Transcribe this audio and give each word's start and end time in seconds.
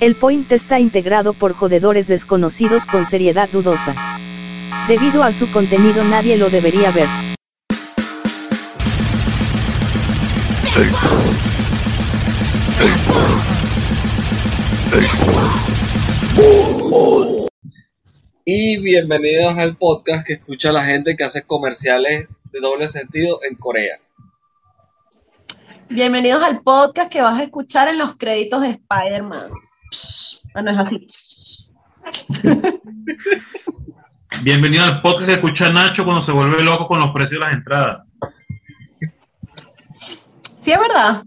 El 0.00 0.14
point 0.14 0.50
está 0.50 0.80
integrado 0.80 1.34
por 1.34 1.52
jodedores 1.52 2.06
desconocidos 2.06 2.86
con 2.86 3.04
seriedad 3.04 3.50
dudosa. 3.50 3.94
Debido 4.88 5.22
a 5.22 5.30
su 5.30 5.52
contenido 5.52 6.02
nadie 6.04 6.38
lo 6.38 6.48
debería 6.48 6.90
ver. 6.90 7.06
Y 18.46 18.80
bienvenidos 18.80 19.58
al 19.58 19.76
podcast 19.76 20.26
que 20.26 20.32
escucha 20.32 20.72
la 20.72 20.82
gente 20.82 21.14
que 21.14 21.24
hace 21.24 21.42
comerciales 21.42 22.26
de 22.50 22.60
doble 22.60 22.88
sentido 22.88 23.40
en 23.46 23.54
Corea. 23.54 24.00
Bienvenidos 25.90 26.42
al 26.42 26.62
podcast 26.62 27.12
que 27.12 27.20
vas 27.20 27.38
a 27.38 27.42
escuchar 27.42 27.88
en 27.88 27.98
los 27.98 28.16
créditos 28.16 28.62
de 28.62 28.70
Spider-Man. 28.70 29.50
Ah, 30.54 30.62
no 30.62 30.70
es 30.70 30.78
así. 30.78 31.08
Bienvenido 34.44 34.84
al 34.84 35.02
podcast 35.02 35.26
que 35.26 35.34
escucha 35.34 35.70
Nacho 35.70 36.04
cuando 36.04 36.24
se 36.24 36.32
vuelve 36.32 36.62
loco 36.62 36.86
con 36.86 37.00
los 37.00 37.10
precios 37.10 37.32
de 37.32 37.38
las 37.40 37.56
entradas. 37.56 38.06
Sí, 40.60 40.70
es 40.72 40.78
verdad. 40.78 41.24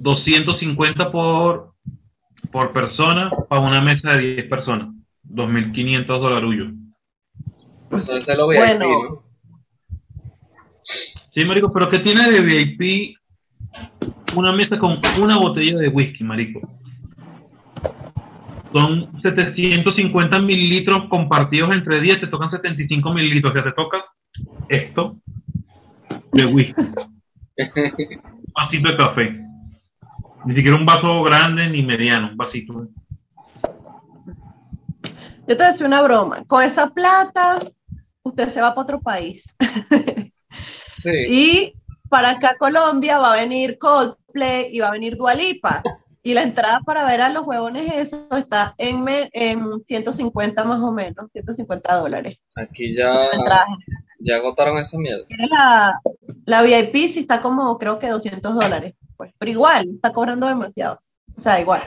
250 0.00 1.10
por, 1.10 1.74
por 2.52 2.72
persona 2.72 3.30
para 3.48 3.62
una 3.62 3.80
mesa 3.80 4.14
de 4.14 4.34
10 4.34 4.48
personas. 4.48 4.94
2.500 5.28 6.06
dolarullos. 6.06 6.72
Eso 7.90 8.16
es 8.16 8.38
lo 8.38 8.46
VIP, 8.46 8.58
Bueno. 8.60 8.86
¿no? 8.86 9.24
Sí, 10.82 11.44
marico, 11.44 11.72
pero 11.72 11.90
¿qué 11.90 11.98
tiene 11.98 12.30
de 12.30 12.40
VIP 12.40 13.16
una 14.36 14.52
mesa 14.52 14.78
con 14.78 14.96
una 15.22 15.38
botella 15.38 15.78
de 15.78 15.88
whisky, 15.88 16.24
marico? 16.24 16.60
Son 18.72 19.10
750 19.22 20.40
mililitros 20.40 21.08
compartidos 21.08 21.74
entre 21.74 22.00
10, 22.00 22.20
te 22.20 22.26
tocan 22.28 22.50
75 22.50 23.12
mililitros, 23.12 23.52
que 23.52 23.62
te 23.62 23.72
toca 23.72 24.04
esto 24.68 25.16
de 26.32 26.44
whisky. 26.44 26.74
un 27.56 28.52
vasito 28.54 28.90
de 28.90 28.96
café. 28.96 29.46
Ni 30.44 30.54
siquiera 30.54 30.76
un 30.76 30.86
vaso 30.86 31.22
grande 31.22 31.68
ni 31.68 31.82
mediano, 31.82 32.28
un 32.28 32.36
vasito. 32.36 32.88
Yo 35.48 35.56
te 35.56 35.56
voy 35.56 35.64
a 35.64 35.66
decir 35.66 35.84
una 35.84 36.02
broma. 36.02 36.44
Con 36.46 36.62
esa 36.62 36.88
plata, 36.88 37.58
usted 38.22 38.48
se 38.48 38.60
va 38.60 38.70
para 38.70 38.82
otro 38.82 39.00
país. 39.00 39.44
Sí. 40.96 41.10
Y 41.30 41.72
para 42.10 42.30
acá 42.30 42.50
a 42.50 42.58
Colombia 42.58 43.18
va 43.18 43.32
a 43.32 43.36
venir 43.36 43.78
Coldplay 43.78 44.68
y 44.72 44.80
va 44.80 44.88
a 44.88 44.92
venir 44.92 45.16
Dualipa. 45.16 45.82
Y 46.22 46.34
la 46.34 46.42
entrada 46.42 46.80
para 46.84 47.06
ver 47.06 47.22
a 47.22 47.30
los 47.30 47.46
huevones 47.46 47.90
eso 47.94 48.36
está 48.36 48.74
en, 48.76 49.00
me- 49.00 49.30
en 49.32 49.82
150 49.88 50.64
más 50.64 50.80
o 50.80 50.92
menos, 50.92 51.30
150 51.32 51.96
dólares. 51.98 52.36
Aquí 52.56 52.92
ya, 52.92 53.26
ya 54.18 54.36
agotaron 54.36 54.76
esa 54.76 54.98
mierda. 54.98 55.24
La, 55.50 55.98
la 56.44 56.62
VIP 56.62 57.08
sí 57.08 57.20
está 57.20 57.40
como 57.40 57.78
creo 57.78 57.98
que 57.98 58.08
200 58.08 58.54
dólares. 58.54 58.94
Pues, 59.16 59.32
pero 59.38 59.50
igual, 59.50 59.88
está 59.94 60.12
cobrando 60.12 60.46
demasiado. 60.46 60.98
O 61.34 61.40
sea, 61.40 61.58
igual. 61.58 61.80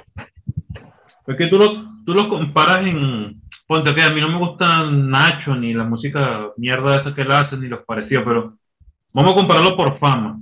Es 1.28 1.38
que 1.38 1.48
tú 1.48 1.58
lo, 1.58 1.68
tú 2.06 2.14
lo 2.14 2.28
comparas 2.30 2.80
en. 2.80 3.42
Ponte 3.68 3.96
que 3.96 4.02
a 4.04 4.10
mí 4.10 4.20
no 4.20 4.28
me 4.30 4.40
gusta 4.40 4.84
Nacho 4.92 5.56
ni 5.56 5.74
la 5.74 5.84
música 5.86 6.52
mierda 6.58 7.00
esa 7.02 7.16
que 7.16 7.22
él 7.22 7.32
hace 7.32 7.56
ni 7.56 7.68
los 7.68 7.86
parecidos, 7.86 8.24
pero 8.26 8.58
vamos 9.14 9.34
a 9.34 9.36
compararlo 9.36 9.78
por 9.78 10.00
fama. 10.00 10.40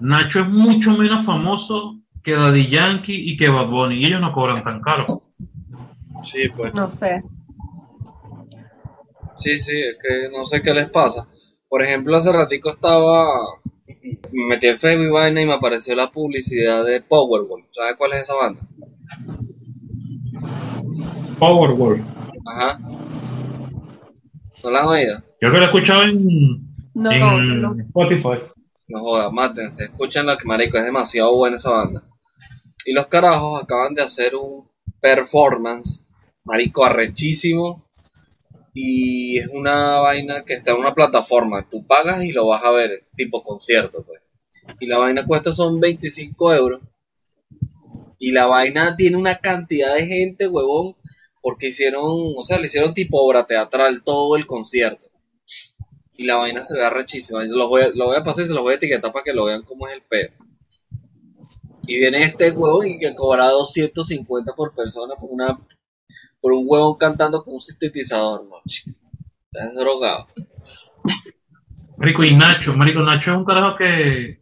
Nacho 0.00 0.40
es 0.40 0.48
mucho 0.48 0.90
menos 0.96 1.24
famoso 1.24 2.00
que 2.24 2.32
Daddy 2.32 2.70
Yankee 2.70 3.32
y 3.32 3.36
que 3.36 3.48
Bad 3.48 3.68
Bunny 3.68 4.00
y 4.00 4.06
ellos 4.06 4.20
no 4.20 4.32
cobran 4.32 4.62
tan 4.62 4.80
caro. 4.80 5.06
Sí, 6.22 6.48
pues. 6.56 6.74
No 6.74 6.90
sé. 6.90 7.22
Sí, 9.36 9.58
sí, 9.58 9.80
es 9.80 9.98
que 9.98 10.28
no 10.36 10.44
sé 10.44 10.62
qué 10.62 10.74
les 10.74 10.90
pasa. 10.90 11.28
Por 11.68 11.82
ejemplo, 11.82 12.16
hace 12.16 12.32
ratico 12.32 12.70
estaba... 12.70 13.26
Me 14.32 14.46
metí 14.46 14.66
en 14.66 14.78
Facebook 14.78 15.06
y 15.06 15.10
vaina 15.10 15.42
y 15.42 15.46
me 15.46 15.54
apareció 15.54 15.94
la 15.94 16.10
publicidad 16.10 16.84
de 16.84 17.00
Powerball. 17.00 17.64
¿Sabes 17.70 17.96
cuál 17.96 18.12
es 18.12 18.20
esa 18.20 18.34
banda? 18.36 18.60
Powerball. 21.38 22.04
Ajá. 22.46 22.78
¿No 24.62 24.70
la 24.70 24.80
han 24.80 24.88
oído? 24.88 25.18
Yo 25.40 25.50
que 25.50 25.58
lo 25.58 25.62
he 25.62 25.66
escuchado 25.66 26.02
en, 26.04 26.71
No, 26.94 27.10
en 27.10 27.60
no. 27.60 27.72
Spotify. 27.72 28.52
No 28.88 29.00
jodas, 29.00 29.32
mátense. 29.32 29.84
Escúchenla 29.84 30.36
que 30.36 30.46
marico, 30.46 30.78
es 30.78 30.84
demasiado 30.84 31.34
buena 31.34 31.56
esa 31.56 31.70
banda. 31.70 32.02
Y 32.84 32.92
los 32.92 33.06
carajos 33.06 33.62
acaban 33.62 33.94
de 33.94 34.02
hacer 34.02 34.34
un 34.34 34.68
performance, 35.00 36.06
marico, 36.44 36.84
arrechísimo. 36.84 37.84
Y 38.74 39.38
es 39.38 39.48
una 39.48 40.00
vaina 40.00 40.44
que 40.44 40.54
está 40.54 40.72
en 40.72 40.78
una 40.78 40.94
plataforma. 40.94 41.62
Tú 41.62 41.86
pagas 41.86 42.22
y 42.24 42.32
lo 42.32 42.46
vas 42.46 42.64
a 42.64 42.70
ver, 42.70 43.06
tipo 43.16 43.42
concierto, 43.42 44.02
pues. 44.04 44.20
Y 44.80 44.86
la 44.86 44.98
vaina 44.98 45.26
cuesta 45.26 45.52
son 45.52 45.80
25 45.80 46.54
euros. 46.54 46.82
Y 48.18 48.32
la 48.32 48.46
vaina 48.46 48.96
tiene 48.96 49.16
una 49.16 49.38
cantidad 49.38 49.94
de 49.94 50.06
gente, 50.06 50.46
huevón, 50.46 50.96
porque 51.40 51.68
hicieron, 51.68 52.04
o 52.04 52.42
sea, 52.42 52.58
le 52.58 52.66
hicieron 52.66 52.94
tipo 52.94 53.20
obra 53.20 53.46
teatral 53.46 54.04
todo 54.04 54.36
el 54.36 54.46
concierto. 54.46 55.11
Y 56.22 56.26
la 56.26 56.36
vaina 56.36 56.62
se 56.62 56.78
ve 56.78 56.84
arrechísima. 56.84 57.44
Yo 57.44 57.56
los 57.56 57.68
voy 57.68 57.82
a, 57.82 57.88
lo 57.94 58.06
voy 58.06 58.16
a 58.16 58.22
pasar 58.24 58.44
y 58.44 58.48
se 58.48 58.54
los 58.54 58.62
voy 58.62 58.74
a 58.74 58.76
etiquetar 58.76 59.12
para 59.12 59.24
que 59.24 59.32
lo 59.32 59.44
vean 59.46 59.62
cómo 59.62 59.88
es 59.88 59.94
el 59.94 60.02
pedo. 60.02 60.30
Y 61.86 61.98
viene 61.98 62.22
este 62.22 62.52
huevón 62.52 62.86
y 62.86 62.98
que 62.98 63.14
cobra 63.14 63.48
250 63.48 64.52
por 64.56 64.74
persona 64.74 65.14
por 65.16 65.30
una 65.30 65.58
por 66.40 66.52
un 66.52 66.64
huevón 66.66 66.96
cantando 66.96 67.42
con 67.42 67.54
un 67.54 67.60
sintetizador, 67.60 68.44
no, 68.44 68.56
chico. 68.68 68.96
Estás 69.52 69.74
drogado. 69.74 70.28
Marico, 71.96 72.24
y 72.24 72.34
Nacho, 72.34 72.76
Marico, 72.76 73.00
Nacho 73.00 73.30
es 73.32 73.36
un 73.36 73.44
carajo 73.44 73.76
que. 73.76 74.40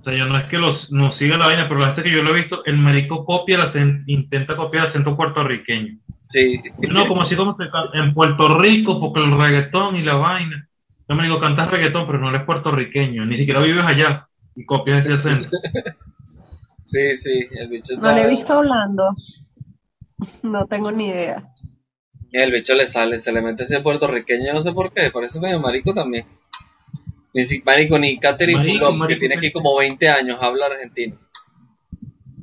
O 0.00 0.04
sea, 0.04 0.14
yo 0.16 0.26
no 0.26 0.36
es 0.36 0.44
que 0.44 0.58
los, 0.58 0.90
nos 0.90 1.16
siga 1.18 1.38
la 1.38 1.46
vaina, 1.46 1.66
pero 1.68 1.80
la 1.80 1.86
gente 1.94 2.02
que 2.02 2.14
yo 2.14 2.22
lo 2.22 2.30
he 2.36 2.40
visto, 2.40 2.64
el 2.66 2.76
marico 2.76 3.24
copia, 3.24 3.56
acen- 3.58 4.04
intenta 4.06 4.54
copiar 4.56 4.84
el 4.84 4.90
acento 4.90 5.16
puertorriqueño. 5.16 5.98
Sí, 6.26 6.60
No, 6.90 7.06
como 7.06 7.22
así 7.22 7.36
como 7.36 7.56
se 7.56 7.64
en 7.98 8.12
Puerto 8.12 8.58
Rico, 8.58 9.00
porque 9.00 9.20
el 9.24 9.32
reggaetón 9.32 9.96
y 9.96 10.02
la 10.02 10.16
vaina. 10.16 10.68
Yo 11.08 11.14
me 11.14 11.24
digo, 11.24 11.40
cantas 11.40 11.70
reggaetón, 11.70 12.06
pero 12.06 12.18
no 12.18 12.30
eres 12.30 12.44
puertorriqueño, 12.44 13.26
ni 13.26 13.36
siquiera 13.36 13.60
vives 13.60 13.84
allá 13.86 14.28
y 14.56 14.64
copias 14.64 15.02
ese 15.02 15.12
acento. 15.14 15.48
sí, 16.82 17.14
sí, 17.14 17.46
el 17.52 17.68
bicho 17.68 17.94
No 17.98 18.08
está- 18.10 18.14
le 18.14 18.22
he 18.22 18.30
visto 18.30 18.54
hablando. 18.54 19.10
No 20.42 20.66
tengo 20.66 20.90
ni 20.90 21.08
idea. 21.08 21.52
El 22.32 22.52
bicho 22.52 22.74
le 22.74 22.86
sale, 22.86 23.18
se 23.18 23.32
le 23.32 23.42
mete 23.42 23.64
ese 23.64 23.80
puertorriqueño, 23.80 24.52
no 24.54 24.60
sé 24.60 24.72
por 24.72 24.92
qué, 24.92 25.10
parece 25.10 25.40
medio 25.40 25.60
marico 25.60 25.92
también. 25.94 26.26
Ni 27.32 27.44
si, 27.44 27.62
marico, 27.64 27.98
ni 27.98 28.18
Catherine 28.18 28.58
Marico, 28.58 28.86
Fulop, 28.86 28.92
que 28.92 28.98
marico, 28.98 29.20
tiene 29.20 29.34
aquí 29.36 29.52
como 29.52 29.76
20 29.76 30.08
años, 30.08 30.38
habla 30.40 30.66
argentino. 30.66 31.16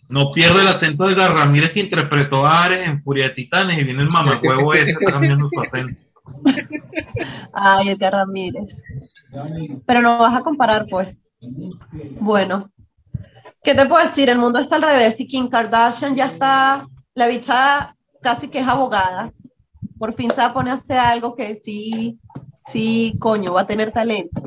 No 0.09 0.31
pierde 0.31 0.63
el 0.63 0.69
acento 0.69 1.05
de 1.05 1.13
Edgar 1.13 1.35
Ramírez 1.35 1.73
que 1.73 1.81
interpretó 1.81 2.47
a 2.47 2.65
Ares 2.65 2.87
en 2.87 3.03
Furia 3.03 3.29
de 3.29 3.35
Titanes 3.35 3.77
y 3.77 3.85
viene 3.85 4.03
el 4.03 4.09
mamacuevo 4.13 4.73
ese 4.75 4.89
está 4.91 5.13
cambiando 5.13 5.49
su 5.53 5.61
acento. 5.61 6.03
Ay, 7.53 7.89
Edgar 7.91 8.15
Ramírez. 8.15 8.75
Pero 9.87 10.03
no 10.03 10.19
vas 10.19 10.41
a 10.41 10.43
comparar, 10.43 10.87
pues. 10.89 11.15
Bueno. 12.21 12.71
¿Qué 13.63 13.75
te 13.75 13.87
puedo 13.87 14.03
decir? 14.03 14.31
El 14.31 14.39
mundo 14.39 14.61
está 14.61 14.77
al 14.77 14.83
revés 14.83 15.17
y 15.19 15.27
Kim 15.27 15.49
Kardashian 15.49 16.15
ya 16.15 16.27
está, 16.27 16.87
la 17.15 17.27
bicha 17.27 17.95
casi 18.23 18.49
que 18.49 18.61
es 18.61 18.69
abogada. 18.69 19.33
Por 19.99 20.15
fin 20.15 20.31
se 20.31 20.41
va 20.41 20.47
a 20.47 20.55
poner 20.55 20.73
a 20.73 20.77
hacer 20.77 20.99
algo 20.99 21.35
que 21.35 21.59
sí, 21.63 22.19
sí, 22.65 23.13
coño, 23.21 23.53
va 23.53 23.63
a 23.63 23.67
tener 23.67 23.93
talento. 23.93 24.43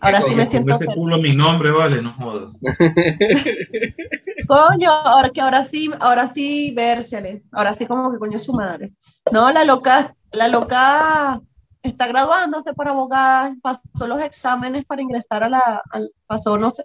Ahora 0.00 0.20
sí 0.20 0.34
me 0.36 0.46
siento 0.46 0.78
feliz. 0.78 0.94
culo 0.94 1.18
mi 1.18 1.34
nombre, 1.34 1.72
vale, 1.72 2.00
no 2.00 2.14
jodas. 2.14 2.54
Coño, 4.46 4.90
ahora 4.90 5.30
que 5.32 5.40
ahora 5.40 5.68
sí, 5.72 5.90
ahora 6.00 6.30
sí, 6.32 6.72
vérsele. 6.76 7.42
Ahora 7.52 7.76
sí 7.78 7.86
como 7.86 8.12
que 8.12 8.18
coño 8.18 8.36
es 8.36 8.44
su 8.44 8.52
madre. 8.52 8.92
No, 9.32 9.50
la 9.50 9.64
loca, 9.64 10.14
la 10.32 10.48
loca 10.48 11.40
está 11.82 12.06
graduándose 12.06 12.72
por 12.74 12.88
abogada, 12.88 13.54
pasó 13.62 14.06
los 14.06 14.22
exámenes 14.22 14.84
para 14.84 15.02
ingresar 15.02 15.44
a 15.44 15.48
la, 15.48 15.82
al, 15.90 16.10
pasó, 16.26 16.58
no 16.58 16.70
sé, 16.70 16.82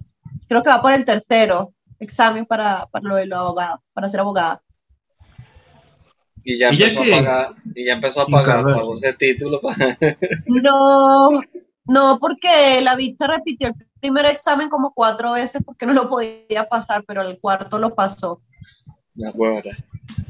creo 0.48 0.63
que 0.63 0.69
va 0.69 0.81
por 0.81 0.94
el 0.94 1.06
tercero 1.06 1.74
examen 2.00 2.46
para, 2.46 2.86
para 2.88 3.08
lo 3.08 3.16
de 3.16 3.25
los 3.25 3.40
abogados, 3.40 3.80
para 3.94 4.08
ser 4.08 4.22
abogada. 4.22 4.62
Y 6.44 6.60
ya 6.60 6.72
¿Y 6.72 6.78
ya 6.78 6.86
empezó 6.88 7.04
a 7.04 7.08
pagar, 7.10 7.48
y 7.74 7.86
ya 7.86 7.94
empezó 7.94 8.22
a 8.22 8.28
pagar, 8.28 8.63
pagó 8.63 8.94
ese 8.94 9.13
título 9.13 9.60
para... 9.62 9.98
No, 10.46 11.42
no, 11.88 12.18
porque 12.20 12.82
la 12.82 12.96
bicha 12.96 13.28
repitió 13.28 13.68
el 13.70 13.74
primer 14.00 14.26
examen 14.28 14.70
como 14.70 14.94
cuatro 14.94 15.32
veces 15.34 15.64
porque 15.66 15.86
no 15.86 15.94
lo 15.94 16.10
podía 16.10 16.68
pasar, 16.70 17.04
pero 17.08 17.22
el 17.22 17.40
cuarto 17.40 17.78
lo 17.80 17.94
pasó. 17.96 18.42
La 19.16 19.32
huevona. 19.32 19.78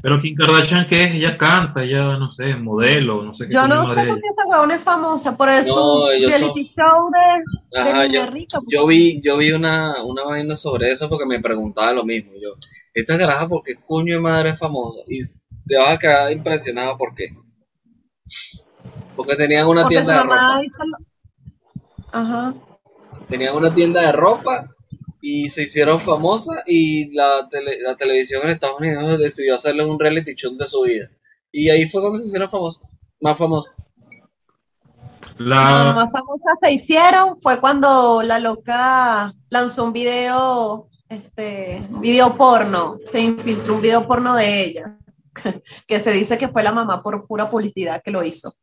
Pero 0.00 0.20
Kim 0.22 0.36
Kardashian, 0.36 0.86
¿qué 0.88 1.02
es? 1.02 1.08
Ella 1.14 1.36
canta, 1.36 1.82
ella, 1.82 2.16
no 2.18 2.32
sé, 2.34 2.54
modelo, 2.54 3.24
no 3.24 3.34
sé 3.36 3.46
qué. 3.48 3.54
Yo 3.54 3.66
no 3.66 3.86
sé 3.86 3.94
por 3.94 4.20
qué 4.20 4.28
esa 4.32 4.46
huevona 4.46 4.74
es 4.76 4.82
famosa, 4.82 5.36
por 5.36 5.48
eso 5.48 5.74
No, 5.74 6.08
reality 6.08 6.64
son- 6.64 6.74
show 6.74 7.10
de, 7.10 7.78
de 7.82 7.90
Ajá, 7.90 8.06
yo, 8.06 8.26
rica. 8.30 8.58
yo 8.70 8.86
vi, 8.86 9.20
yo 9.22 9.36
vi 9.38 9.50
una, 9.52 10.02
una 10.04 10.22
vaina 10.24 10.54
sobre 10.54 10.92
eso 10.92 11.08
porque 11.08 11.26
me 11.26 11.40
preguntaba 11.40 11.92
lo 11.92 12.04
mismo. 12.04 12.32
Yo, 12.40 12.50
esta 12.94 13.18
caraja, 13.18 13.48
¿por 13.48 13.62
qué 13.62 13.74
coño 13.84 14.14
de 14.14 14.20
madre 14.20 14.50
es 14.50 14.58
famosa? 14.58 15.00
Y 15.08 15.18
te 15.66 15.76
vas 15.76 15.90
a 15.90 15.98
quedar 15.98 16.30
impresionado 16.32 16.96
por 16.96 17.14
qué. 17.14 17.26
Porque 19.16 19.34
tenían 19.36 19.66
una 19.66 19.82
porque 19.82 19.96
tienda 19.96 20.14
de 20.14 20.22
ropa. 20.22 20.60
hizo 20.64 20.82
Ajá. 22.18 22.54
Tenían 23.28 23.54
una 23.56 23.72
tienda 23.74 24.00
de 24.00 24.12
ropa 24.12 24.68
y 25.20 25.48
se 25.48 25.62
hicieron 25.62 25.98
famosas 26.00 26.62
y 26.66 27.14
la, 27.14 27.48
tele- 27.50 27.78
la 27.82 27.96
televisión 27.96 28.42
en 28.44 28.50
Estados 28.50 28.78
Unidos 28.80 29.18
decidió 29.18 29.54
hacerles 29.54 29.86
un 29.86 29.98
reality 29.98 30.34
show 30.34 30.56
de 30.56 30.66
su 30.66 30.82
vida. 30.82 31.08
Y 31.52 31.70
ahí 31.70 31.86
fue 31.88 32.00
cuando 32.00 32.18
se 32.20 32.26
hicieron 32.26 32.48
famosas. 32.50 32.82
Más 33.20 33.36
famosas. 33.38 33.74
Las 35.38 35.60
La, 35.86 35.92
más 35.94 36.12
famosas 36.12 36.56
se 36.62 36.74
hicieron 36.76 37.40
fue 37.42 37.60
cuando 37.60 38.22
la 38.22 38.38
loca 38.38 39.34
lanzó 39.50 39.84
un 39.84 39.92
video, 39.92 40.88
este, 41.08 41.82
un 41.90 42.00
video 42.00 42.36
porno, 42.36 42.98
se 43.04 43.20
infiltró 43.20 43.74
un 43.74 43.82
video 43.82 44.06
porno 44.06 44.34
de 44.34 44.64
ella, 44.64 44.98
que 45.86 46.00
se 46.00 46.12
dice 46.12 46.38
que 46.38 46.48
fue 46.48 46.62
la 46.62 46.72
mamá 46.72 47.02
por 47.02 47.26
pura 47.26 47.50
publicidad 47.50 48.00
que 48.02 48.10
lo 48.10 48.24
hizo. 48.24 48.54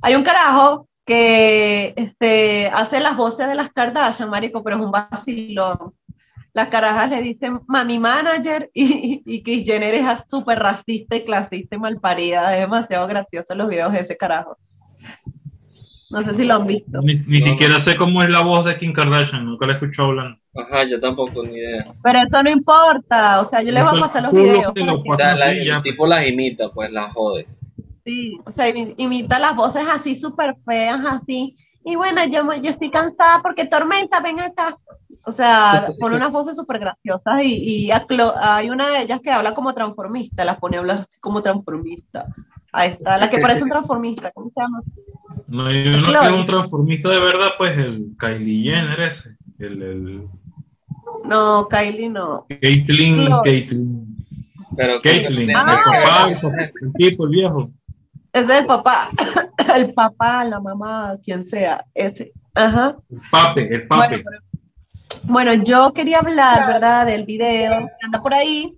Hay 0.00 0.14
un 0.14 0.24
carajo 0.24 0.88
que 1.04 1.94
este, 1.96 2.68
hace 2.72 3.00
las 3.00 3.16
voces 3.16 3.48
de 3.48 3.54
las 3.56 3.70
Kardashian, 3.70 4.30
marico, 4.30 4.62
pero 4.62 4.76
es 4.76 4.82
un 4.82 4.90
vacilón. 4.90 5.94
Las 6.52 6.68
carajas 6.68 7.10
le 7.10 7.20
dicen 7.22 7.60
mami 7.66 7.98
manager 7.98 8.70
y, 8.74 9.22
y 9.26 9.42
Kris 9.42 9.64
Jenner 9.66 9.92
es 9.94 10.24
súper 10.28 10.58
racista 10.60 11.16
y 11.16 11.24
clasista 11.24 11.76
y 11.76 11.78
malparida. 11.78 12.52
Es 12.52 12.58
demasiado 12.58 13.06
gracioso 13.08 13.54
los 13.54 13.68
videos 13.68 13.92
de 13.92 14.00
ese 14.00 14.16
carajo. 14.16 14.56
No 16.10 16.22
sé 16.22 16.36
si 16.36 16.44
lo 16.44 16.54
han 16.54 16.66
visto. 16.66 17.00
ni, 17.02 17.14
ni 17.26 17.40
No, 17.40 17.46
siquiera 17.48 17.84
sé 17.84 17.96
cómo 17.96 18.22
es 18.22 18.28
la 18.28 18.42
voz 18.42 18.64
de 18.66 18.78
Kim 18.78 18.92
Kardashian, 18.92 19.44
nunca 19.44 19.66
la 19.66 19.72
he 19.72 19.76
escuchado 19.76 20.08
hablando. 20.10 20.38
Ajá, 20.54 20.84
yo 20.84 21.00
tampoco, 21.00 21.42
ni 21.42 21.54
idea. 21.54 21.92
Pero 22.02 22.18
eso 22.20 22.42
no 22.42 22.50
importa. 22.50 23.40
O 23.40 23.50
sea, 23.50 23.62
yo 23.62 23.72
les 23.72 23.82
voy 23.82 23.98
a 23.98 24.00
pasar 24.00 24.22
los 24.22 24.32
videos. 24.32 24.72
Lo 24.76 25.00
O 25.00 25.14
sea, 25.14 25.34
la- 25.34 25.50
el 25.50 25.82
tipo 25.82 26.06
las 26.06 26.28
imita, 26.28 26.68
pues 26.68 26.92
las 26.92 27.12
jode. 27.12 27.48
Sí, 28.04 28.38
o 28.44 28.52
sea, 28.52 28.68
imi- 28.68 28.94
imita 28.98 29.38
las 29.38 29.56
voces 29.56 29.84
así 29.92 30.14
súper 30.18 30.56
feas, 30.64 31.00
así. 31.08 31.54
Y 31.84 31.96
bueno, 31.96 32.20
yo, 32.30 32.44
me- 32.44 32.60
yo 32.60 32.70
estoy 32.70 32.90
cansada 32.90 33.40
porque 33.42 33.66
Tormenta, 33.66 34.20
ven 34.20 34.40
acá. 34.40 34.76
O 35.26 35.32
sea, 35.32 35.86
pone 36.00 36.16
unas 36.16 36.30
voces 36.30 36.56
súper 36.56 36.78
graciosas 36.80 37.34
y, 37.44 37.86
y 37.86 37.90
hay 37.90 38.68
una 38.70 38.90
de 38.90 39.00
ellas 39.00 39.20
que 39.22 39.30
habla 39.30 39.54
como 39.54 39.72
transformista, 39.72 40.44
las 40.44 40.56
pone 40.56 40.76
a 40.76 40.80
hablar 40.80 40.98
así 40.98 41.18
como 41.20 41.40
transformista. 41.42 42.26
Ahí 42.72 42.90
está, 42.90 43.16
la 43.18 43.30
que 43.30 43.38
parece 43.38 43.64
un 43.64 43.70
transformista, 43.76 44.30
¿cómo 44.32 44.50
se 44.54 44.60
llama? 44.60 44.82
No 45.48 45.66
hay 45.66 45.88
uno 45.88 46.20
que 46.20 46.26
es 46.26 46.32
un 46.34 46.46
transformista 46.46 47.08
de 47.10 47.20
verdad, 47.20 47.48
pues 47.56 47.70
el 47.78 48.08
Kylie 48.18 48.70
Jenner 48.70 49.00
ese. 49.00 49.36
El, 49.60 49.82
el 49.82 50.28
No, 51.24 51.68
Kylie 51.68 52.08
no. 52.10 52.44
Caitlyn. 52.60 53.28
Caitlyn. 53.44 54.16
Pero 54.76 55.00
Caitlyn, 55.00 55.46
¿qué 55.46 55.52
el 55.52 55.58
Ah. 55.58 56.26
el, 56.28 56.34
papá, 56.34 56.70
el 56.82 56.92
tipo, 56.94 57.24
el 57.24 57.30
viejo. 57.30 57.70
Es 58.34 58.46
del 58.46 58.66
papá. 58.66 59.08
El 59.76 59.94
papá, 59.94 60.44
la 60.44 60.60
mamá, 60.60 61.16
quien 61.24 61.44
sea, 61.44 61.84
ese. 61.94 62.32
Ajá. 62.54 62.96
El 63.10 63.18
pape, 63.30 63.60
el 63.62 63.86
Bueno, 63.88 64.02
pape. 64.02 64.22
pero- 64.24 64.40
bueno, 65.24 65.54
yo 65.64 65.92
quería 65.94 66.18
hablar, 66.18 66.66
¿verdad?, 66.66 67.06
del 67.06 67.24
video 67.24 67.86
que 67.86 68.04
anda 68.06 68.20
por 68.20 68.34
ahí, 68.34 68.76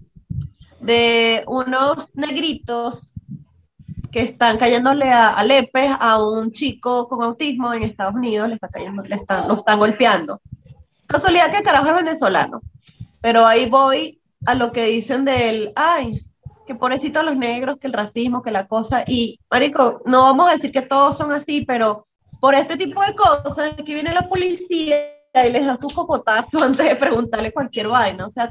de 0.80 1.42
unos 1.48 2.06
negritos 2.14 3.12
que 4.12 4.20
están 4.20 4.58
cayéndole 4.58 5.10
a, 5.10 5.30
a 5.30 5.42
lepes 5.44 5.90
a 5.98 6.22
un 6.22 6.52
chico 6.52 7.08
con 7.08 7.22
autismo 7.24 7.74
en 7.74 7.82
Estados 7.82 8.14
Unidos, 8.14 8.48
le, 8.48 8.54
está 8.54 8.68
cayendo, 8.68 9.02
le 9.02 9.16
están, 9.16 9.48
lo 9.48 9.54
están 9.56 9.78
golpeando. 9.78 10.40
Casualidad 11.06 11.50
que 11.50 11.56
el 11.58 11.62
carajo 11.64 11.86
es 11.88 11.94
venezolano, 11.94 12.60
pero 13.20 13.44
ahí 13.46 13.68
voy 13.68 14.20
a 14.46 14.54
lo 14.54 14.70
que 14.70 14.84
dicen 14.84 15.24
del, 15.24 15.72
ay, 15.74 16.20
que 16.66 16.74
pobrecitos 16.74 17.24
los 17.24 17.36
negros, 17.36 17.78
que 17.80 17.86
el 17.86 17.92
racismo, 17.92 18.42
que 18.42 18.50
la 18.50 18.66
cosa, 18.66 19.04
y 19.06 19.38
marico, 19.50 20.02
no 20.04 20.22
vamos 20.22 20.48
a 20.48 20.54
decir 20.54 20.72
que 20.72 20.82
todos 20.82 21.16
son 21.16 21.32
así, 21.32 21.64
pero 21.66 22.06
por 22.40 22.54
este 22.54 22.76
tipo 22.76 23.00
de 23.02 23.14
cosas, 23.14 23.74
aquí 23.78 23.94
viene 23.94 24.12
la 24.12 24.28
policía 24.28 24.96
y 25.44 25.52
les 25.52 25.66
da 25.66 25.78
su 25.80 25.94
cocotazo 25.94 26.48
antes 26.64 26.88
de 26.88 26.96
preguntarle 26.96 27.52
cualquier 27.52 27.88
vaina. 27.88 28.26
O 28.26 28.32
sea, 28.32 28.50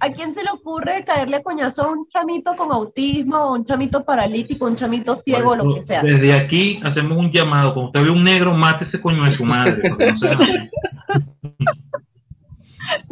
¿a 0.00 0.12
quién 0.12 0.34
se 0.34 0.42
le 0.42 0.50
ocurre 0.50 1.04
caerle 1.04 1.36
a 1.36 1.42
coñazo 1.42 1.88
a 1.88 1.92
un 1.92 2.08
chamito 2.08 2.52
con 2.56 2.72
autismo, 2.72 3.52
un 3.52 3.64
chamito 3.64 4.04
paralítico, 4.04 4.66
un 4.66 4.74
chamito 4.74 5.22
ciego, 5.24 5.50
Por 5.50 5.58
lo 5.58 5.70
eso, 5.70 5.80
que 5.80 5.86
sea? 5.86 6.02
Desde 6.02 6.34
aquí 6.34 6.80
hacemos 6.84 7.18
un 7.18 7.30
llamado. 7.30 7.74
Cuando 7.74 7.88
usted 7.88 8.04
ve 8.04 8.10
un 8.10 8.22
negro, 8.22 8.54
mate 8.54 8.86
ese 8.86 9.00
coño 9.00 9.24
de 9.24 9.32
su 9.32 9.44
madre. 9.44 9.82
no 9.82 9.96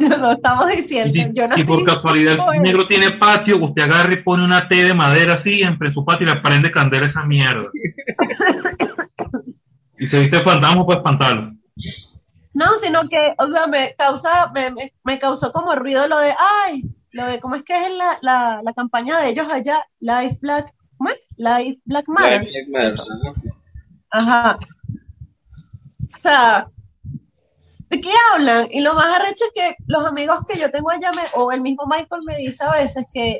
Lo 0.21 0.31
estamos 0.33 0.65
Y 0.73 0.77
diciendo. 0.81 1.13
si, 1.13 1.25
Yo 1.33 1.47
no 1.47 1.55
si 1.55 1.63
por 1.63 1.83
casualidad 1.85 2.37
el 2.55 2.61
negro 2.61 2.87
tiene 2.87 3.11
patio, 3.11 3.63
usted 3.63 3.83
agarra 3.83 4.13
y 4.13 4.23
pone 4.23 4.43
una 4.43 4.67
T 4.67 4.75
de 4.83 4.93
madera 4.93 5.35
así 5.35 5.61
entre 5.61 5.93
su 5.93 6.03
patio 6.05 6.27
y 6.27 6.31
le 6.33 6.41
prende 6.41 6.71
candela 6.71 7.07
esa 7.07 7.23
mierda. 7.23 7.69
y 9.99 10.07
se 10.07 10.19
dice 10.21 10.43
fantasma, 10.43 10.85
pues 10.85 10.97
espantarlo. 10.97 11.51
No, 12.53 12.65
sino 12.75 13.01
que, 13.07 13.33
o 13.37 13.47
sea, 13.55 13.67
me 13.67 13.95
causa, 13.97 14.51
me, 14.53 14.71
me, 14.71 14.91
me 15.03 15.19
causó 15.19 15.51
como 15.53 15.73
ruido 15.75 16.07
lo 16.07 16.19
de, 16.19 16.33
ay, 16.65 16.81
lo 17.13 17.25
de, 17.25 17.39
¿cómo 17.39 17.55
es 17.55 17.63
que 17.63 17.85
es 17.85 17.91
la, 17.95 18.17
la, 18.21 18.61
la 18.63 18.73
campaña 18.73 19.19
de 19.19 19.29
ellos 19.29 19.47
allá? 19.49 19.77
Life 19.99 20.37
Black, 20.41 20.73
¿cómo 20.97 21.09
es? 21.11 21.17
Life 21.37 21.79
Black 21.85 22.05
Matter. 22.07 22.39
Black 22.41 22.67
Matters, 22.73 23.21
¿no? 23.23 23.33
Ajá. 24.11 24.57
O 26.13 26.19
sea, 26.21 26.65
¿de 27.91 28.01
qué 28.01 28.11
hablan? 28.33 28.67
Y 28.71 28.81
lo 28.81 28.93
más 28.95 29.05
arrecho 29.15 29.45
es 29.45 29.51
que 29.53 29.75
los 29.87 30.07
amigos 30.07 30.39
que 30.47 30.57
yo 30.59 30.71
tengo 30.71 30.89
allá, 30.89 31.09
me- 31.15 31.41
o 31.41 31.51
el 31.51 31.61
mismo 31.61 31.83
Michael 31.85 32.21
me 32.25 32.37
dice 32.37 32.63
a 32.63 32.71
veces 32.81 33.05
que 33.13 33.39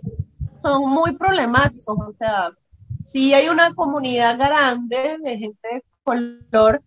son 0.62 0.90
muy 0.90 1.16
problemáticos. 1.16 1.98
O 2.00 2.14
sea, 2.20 2.52
sí 3.14 3.34
hay 3.34 3.50
una 3.50 3.74
comunidad 3.74 4.38
grande 4.38 5.18
de 5.24 5.38
gente 5.38 5.68
de 5.74 5.84
color 6.04 6.84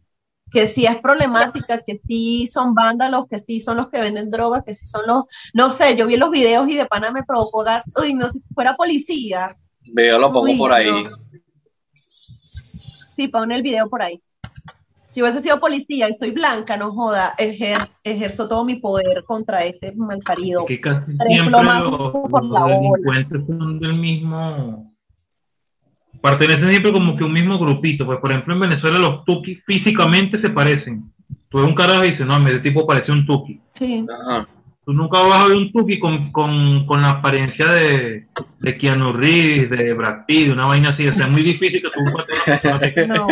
que 0.50 0.66
sí 0.66 0.86
es 0.86 0.96
problemática, 0.98 1.80
que 1.84 2.00
sí 2.06 2.46
son 2.50 2.74
vándalos, 2.74 3.26
que 3.28 3.38
sí 3.38 3.58
son 3.58 3.78
los 3.78 3.88
que 3.88 4.00
venden 4.00 4.30
drogas, 4.30 4.62
que 4.64 4.72
sí 4.74 4.86
son 4.86 5.02
los, 5.06 5.24
no 5.52 5.68
sé, 5.70 5.96
yo 5.96 6.06
vi 6.06 6.16
los 6.16 6.30
videos 6.30 6.68
y 6.68 6.76
de 6.76 6.86
pana 6.86 7.10
me 7.10 7.24
provocó 7.24 7.64
dar, 7.64 7.82
uy, 8.00 8.14
no, 8.14 8.28
si 8.30 8.40
fuera 8.54 8.76
policía, 8.76 9.56
Veo, 9.92 10.18
lo 10.18 10.32
pongo 10.32 10.52
Uy, 10.52 10.58
por 10.58 10.72
ahí. 10.72 11.02
no. 11.02 11.10
Sí, 13.16 13.28
pon 13.28 13.52
el 13.52 13.62
video 13.62 13.88
por 13.88 14.02
ahí. 14.02 14.20
Si 15.14 15.22
hubiese 15.22 15.44
sido 15.44 15.60
policía 15.60 16.08
y 16.08 16.12
soy 16.18 16.32
blanca, 16.32 16.76
no 16.76 16.92
joda, 16.92 17.34
ejer- 17.38 17.88
ejerzo 18.02 18.48
todo 18.48 18.64
mi 18.64 18.80
poder 18.80 19.20
contra 19.24 19.58
este 19.58 19.92
malparido. 19.92 20.66
Que 20.66 20.80
casi 20.80 21.16
Tres 21.16 21.36
siempre 21.38 21.62
los, 21.62 22.10
por 22.10 22.44
los 22.44 22.66
delincuentes 22.66 23.42
son 23.46 23.78
del 23.78 23.94
mismo. 23.94 24.74
Pertenecen 26.20 26.68
siempre 26.68 26.92
como 26.92 27.16
que 27.16 27.22
un 27.22 27.32
mismo 27.32 27.60
grupito. 27.60 28.04
Pues, 28.06 28.18
por 28.18 28.32
ejemplo, 28.32 28.54
en 28.54 28.60
Venezuela 28.60 28.98
los 28.98 29.24
tuquis 29.24 29.62
físicamente 29.64 30.40
se 30.40 30.50
parecen. 30.50 31.04
Tú 31.48 31.58
ves 31.58 31.68
un 31.68 31.76
carajo 31.76 32.04
y 32.04 32.10
dices, 32.10 32.26
no, 32.26 32.36
ese 32.48 32.58
tipo 32.58 32.84
parece 32.84 33.12
un 33.12 33.24
tuqui. 33.24 33.60
Sí. 33.72 34.04
Ajá. 34.12 34.48
Tú 34.84 34.92
nunca 34.92 35.20
vas 35.20 35.44
a 35.44 35.46
ver 35.48 35.56
un 35.58 35.70
tuqui 35.70 36.00
con, 36.00 36.32
con, 36.32 36.86
con 36.86 37.00
la 37.02 37.10
apariencia 37.10 37.66
de, 37.70 38.26
de 38.58 38.78
Keanu 38.78 39.12
Reeves, 39.12 39.70
de 39.70 39.92
Brad 39.94 40.24
Pitt, 40.26 40.50
una 40.50 40.66
vaina 40.66 40.90
así. 40.90 41.06
O 41.06 41.14
sea, 41.14 41.26
es 41.28 41.32
muy 41.32 41.44
difícil 41.44 41.80
que 41.82 41.88
tú. 41.88 43.06
No. 43.14 43.28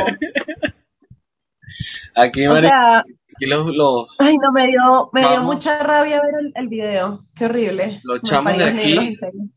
Aquí, 2.15 2.47
O 2.47 2.53
Mari- 2.53 2.69
sea, 2.69 2.99
aquí 3.01 3.47
los, 3.47 3.67
los, 3.75 4.21
ay, 4.21 4.37
no, 4.39 4.53
me 4.53 4.67
dio, 4.67 5.11
me 5.13 5.21
dio 5.21 5.43
mucha 5.43 5.83
rabia 5.83 6.21
ver 6.21 6.35
el, 6.41 6.53
el 6.55 6.69
video. 6.69 7.21
Qué 7.35 7.47
horrible. 7.47 8.01
Los 8.05 8.23
chamos 8.23 8.57
de 8.59 8.65
aquí, 8.65 8.77
negros, 8.99 9.23
en 9.23 9.53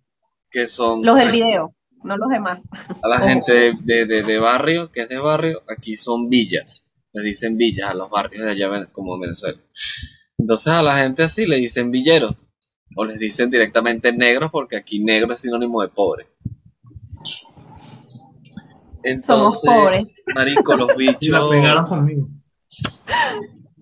que 0.50 0.68
son 0.68 1.04
Los 1.04 1.18
del 1.18 1.32
video, 1.32 1.76
no 2.04 2.18
los 2.18 2.30
demás. 2.30 2.60
a 3.04 3.08
la 3.08 3.20
gente 3.28 3.74
de, 3.84 4.06
de, 4.06 4.22
de- 4.24 4.40
barrio, 4.40 4.92
que 4.92 5.02
es 5.02 5.10
de 5.10 5.18
barrio, 5.20 5.62
aquí 5.70 5.96
son 5.96 6.30
villas. 6.30 6.86
Les 7.14 7.24
dicen 7.24 7.58
villas 7.58 7.90
a 7.90 7.94
los 7.94 8.10
barrios 8.10 8.46
de 8.46 8.52
allá 8.52 8.88
como 8.92 9.18
Venezuela. 9.20 9.58
Entonces 10.38 10.68
a 10.74 10.82
la 10.82 10.98
gente 10.98 11.24
así 11.24 11.46
le 11.46 11.56
dicen 11.58 11.90
villeros. 11.92 12.36
O 12.98 13.04
les 13.04 13.20
dicen 13.20 13.50
directamente 13.50 14.14
negros 14.14 14.52
porque 14.52 14.76
aquí 14.78 15.00
negro 15.04 15.34
es 15.34 15.40
sinónimo 15.40 15.82
de 15.82 15.88
pobre. 15.90 16.28
Entonces, 19.06 19.70
pobres. 19.70 20.24
marico, 20.34 20.76
los 20.76 20.90
Y 20.98 21.06
la 21.06 21.12
bichos, 21.12 21.50
pegaron 21.52 21.88
conmigo. 21.88 22.30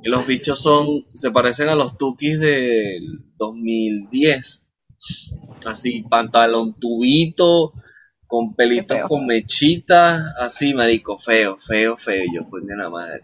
los 0.03 0.27
bichos 0.27 0.61
son, 0.61 0.87
se 1.13 1.31
parecen 1.31 1.69
a 1.69 1.75
los 1.75 1.97
tukis 1.97 2.39
del 2.39 3.23
2010. 3.37 4.73
Así, 5.65 6.03
pantalón 6.03 6.73
tubito, 6.77 7.73
con 8.27 8.53
pelitos 8.53 8.99
con 9.07 9.25
mechitas, 9.25 10.21
así, 10.39 10.73
marico, 10.73 11.17
feo, 11.17 11.57
feo, 11.61 11.97
feo. 11.97 12.23
Yo, 12.33 12.49
coño, 12.49 12.75
la 12.75 12.89
madre. 12.89 13.21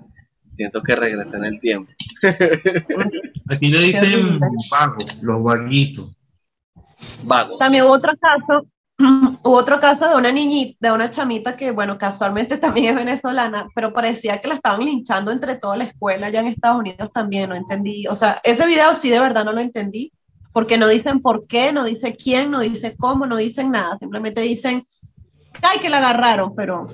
Siento 0.52 0.82
que 0.82 0.96
regresé 0.96 1.38
en 1.38 1.46
el 1.46 1.60
tiempo. 1.60 1.92
Aquí 3.50 3.70
le 3.70 3.80
dicen 3.80 4.40
vagos, 4.72 5.06
los 5.22 5.44
vaguitos. 5.44 6.12
Vagos. 7.28 7.58
También 7.60 7.86
hubo 7.86 7.94
otro 7.94 8.14
caso, 8.20 8.68
hubo 9.44 9.58
otro 9.58 9.80
caso 9.80 10.10
de 10.10 10.16
una 10.16 10.32
niñita, 10.32 10.90
de 10.90 10.92
una 10.92 11.10
chamita 11.10 11.56
que, 11.56 11.72
bueno, 11.72 11.98
casualmente 11.98 12.58
también 12.60 12.88
es 12.88 12.96
venezolana, 12.96 13.68
pero 13.74 13.94
parecía 13.94 14.40
que 14.40 14.48
la 14.48 14.56
estaban 14.56 14.86
linchando 14.86 15.32
entre 15.32 15.56
toda 15.56 15.78
la 15.78 15.86
escuela 15.86 16.30
ya 16.30 16.40
en 16.40 16.48
Estados 16.48 16.80
Unidos 16.80 17.12
también, 17.14 17.50
no 17.50 17.56
entendí. 17.56 18.08
O 18.08 18.14
sea, 18.14 18.40
ese 18.44 18.66
video 18.68 18.94
sí 18.94 19.10
de 19.10 19.20
verdad 19.20 19.46
no 19.46 19.54
lo 19.54 19.62
entendí, 19.62 20.12
porque 20.52 20.78
no 20.78 20.88
dicen 20.88 21.22
por 21.22 21.48
qué, 21.48 21.72
no 21.72 21.86
dice 21.86 22.16
quién, 22.16 22.52
no 22.52 22.60
dice 22.60 22.96
cómo, 22.98 23.26
no 23.26 23.38
dicen 23.38 23.72
nada, 23.72 23.98
simplemente 24.00 24.42
dicen, 24.42 24.84
ay, 25.62 25.80
que 25.80 25.90
la 25.90 26.00
agarraron, 26.00 26.56
pero 26.56 26.86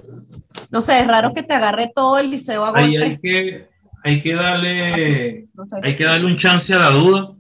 no 0.72 0.82
sé, 0.82 1.00
es 1.00 1.08
raro 1.08 1.34
que 1.34 1.44
te 1.44 1.56
agarre 1.56 1.92
todo 1.94 2.20
el 2.20 2.32
liceo 2.32 2.66
a 2.66 2.78
Ahí 2.78 2.98
hay 2.98 3.18
que, 3.18 3.68
hay 4.04 4.22
que 4.22 4.34
darle, 4.34 5.48
hay 5.82 5.98
que 5.98 6.06
darle 6.06 6.26
un 6.26 6.38
chance 6.38 6.72
a 6.74 6.80
la 6.80 6.90
duda 6.90 7.35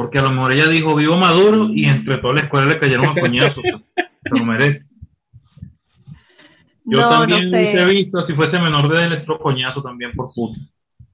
porque 0.00 0.18
a 0.18 0.22
lo 0.22 0.30
mejor 0.30 0.52
ella 0.52 0.66
dijo 0.66 0.94
vivo 0.94 1.14
Maduro 1.18 1.68
y 1.74 1.84
entre 1.84 2.16
toda 2.16 2.32
la 2.32 2.40
escuela 2.40 2.64
le 2.64 2.78
cayeron 2.78 3.04
a 3.04 3.20
coñazos. 3.20 3.62
Se 3.62 4.38
lo 4.38 4.46
merece. 4.46 4.86
Yo 6.86 7.06
también 7.06 7.54
he 7.54 7.84
visto, 7.84 8.26
si 8.26 8.32
fuese 8.32 8.58
menor 8.58 8.90
de 8.90 8.96
edad, 8.96 9.10
le 9.10 9.38
coñazo 9.38 9.82
también 9.82 10.12
por 10.12 10.28
puto. 10.34 10.58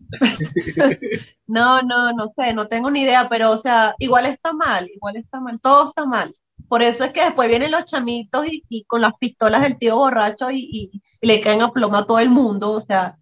no, 1.49 1.83
no, 1.83 2.12
no 2.12 2.33
sé, 2.37 2.52
no 2.55 2.69
tengo 2.69 2.88
ni 2.93 3.00
idea, 3.00 3.28
pero 3.28 3.50
o 3.50 3.57
sea, 3.57 3.93
igual 3.99 4.25
está 4.26 4.52
mal, 4.52 4.88
igual 4.95 5.16
está 5.16 5.40
mal, 5.40 5.61
todo 5.61 5.87
está 5.87 6.05
mal. 6.05 6.33
Por 6.69 6.85
eso 6.85 7.02
es 7.02 7.12
que 7.12 7.25
después 7.25 7.49
vienen 7.49 7.73
los 7.73 7.87
chamitos 7.87 8.47
y, 8.69 8.85
con 8.85 9.00
las 9.00 9.14
pistolas 9.19 9.62
del 9.62 9.78
tío 9.78 9.97
borracho 9.97 10.49
y, 10.52 10.93
y, 10.93 11.02
le 11.26 11.40
caen 11.40 11.62
a 11.62 11.73
ploma 11.73 11.99
a 11.99 12.07
todo 12.07 12.21
el 12.21 12.31
mundo, 12.31 12.71
o 12.71 12.81
sea, 12.81 13.16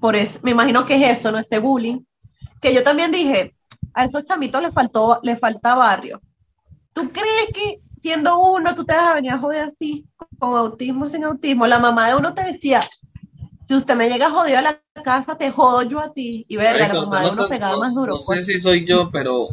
por 0.00 0.16
eso, 0.16 0.40
me 0.42 0.50
imagino 0.50 0.84
que 0.84 0.96
es 0.96 1.04
eso, 1.04 1.30
¿no? 1.30 1.38
Este 1.38 1.60
bullying. 1.60 2.00
Que 2.60 2.74
yo 2.74 2.82
también 2.82 3.12
dije, 3.12 3.54
a 3.94 4.04
esos 4.04 4.24
chamitos 4.26 4.62
les 4.62 4.74
faltó, 4.74 5.20
les 5.22 5.38
falta 5.38 5.74
barrio. 5.74 6.20
¿Tú 6.92 7.10
crees 7.10 7.48
que 7.52 7.80
siendo 8.02 8.38
uno 8.38 8.74
tú 8.74 8.84
te 8.84 8.94
vas 8.94 9.12
a 9.12 9.14
venir 9.14 9.32
a 9.32 9.38
joder 9.38 9.72
así, 9.72 10.06
con 10.38 10.56
autismo, 10.56 11.06
sin 11.06 11.24
autismo? 11.24 11.66
La 11.66 11.78
mamá 11.78 12.08
de 12.08 12.16
uno 12.16 12.34
te 12.34 12.44
decía, 12.44 12.80
si 13.68 13.74
usted 13.74 13.96
me 13.96 14.08
llega 14.08 14.30
jodido 14.30 14.58
a 14.58 14.62
la 14.62 14.80
casa, 15.04 15.36
te 15.36 15.50
jodo 15.50 15.82
yo 15.82 16.00
a 16.00 16.12
ti. 16.12 16.44
Y 16.48 16.56
verga, 16.56 16.88
la 16.88 17.00
mamá 17.02 17.22
de 17.22 17.30
uno 17.30 17.48
pegaba 17.48 17.76
más 17.78 17.94
duro. 17.94 18.12
No 18.12 18.18
sé 18.18 18.34
pues. 18.34 18.46
si 18.46 18.58
soy 18.58 18.84
yo, 18.84 19.10
pero... 19.10 19.48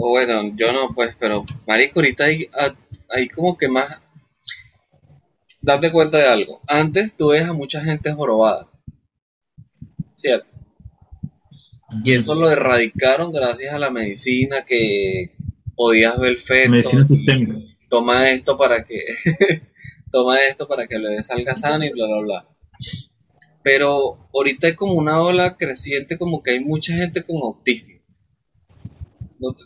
O 0.00 0.10
bueno, 0.10 0.54
yo 0.54 0.72
no, 0.72 0.94
pues, 0.94 1.16
pero 1.18 1.44
marico, 1.66 1.98
ahorita 1.98 2.24
hay, 2.24 2.48
hay 3.08 3.28
como 3.28 3.56
que 3.56 3.68
más... 3.68 4.00
Date 5.60 5.90
cuenta 5.90 6.18
de 6.18 6.28
algo. 6.28 6.60
Antes 6.68 7.16
tú 7.16 7.30
ves 7.30 7.44
a 7.44 7.52
mucha 7.52 7.80
gente 7.80 8.12
jorobada. 8.12 8.68
¿Cierto? 10.14 10.56
Y 12.04 12.12
eso 12.12 12.34
lo 12.34 12.50
erradicaron 12.50 13.32
gracias 13.32 13.72
a 13.72 13.78
la 13.78 13.90
medicina 13.90 14.64
que 14.64 15.34
podías 15.74 16.18
ver 16.18 16.38
feto. 16.38 16.90
toma 17.88 18.30
esto 18.30 18.58
para 18.58 18.84
que 18.84 19.04
toma 20.12 20.42
esto 20.42 20.68
para 20.68 20.86
que 20.86 20.96
el 20.96 21.02
bebé 21.02 21.22
salga 21.22 21.54
sano 21.54 21.84
y 21.84 21.90
bla 21.90 22.06
bla 22.06 22.20
bla. 22.20 22.48
Pero 23.62 24.28
ahorita 24.34 24.66
hay 24.66 24.74
como 24.74 24.94
una 24.94 25.22
ola 25.22 25.56
creciente 25.56 26.18
como 26.18 26.42
que 26.42 26.52
hay 26.52 26.60
mucha 26.60 26.94
gente 26.94 27.24
con 27.24 27.36
autismo. 27.42 28.00
¿No 29.38 29.52
te, 29.52 29.62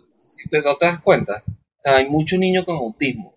no 0.62 0.76
te 0.76 0.86
das 0.86 1.00
cuenta? 1.00 1.42
O 1.46 1.52
sea, 1.76 1.96
hay 1.96 2.08
muchos 2.08 2.38
niños 2.38 2.64
con 2.64 2.76
autismo. 2.76 3.36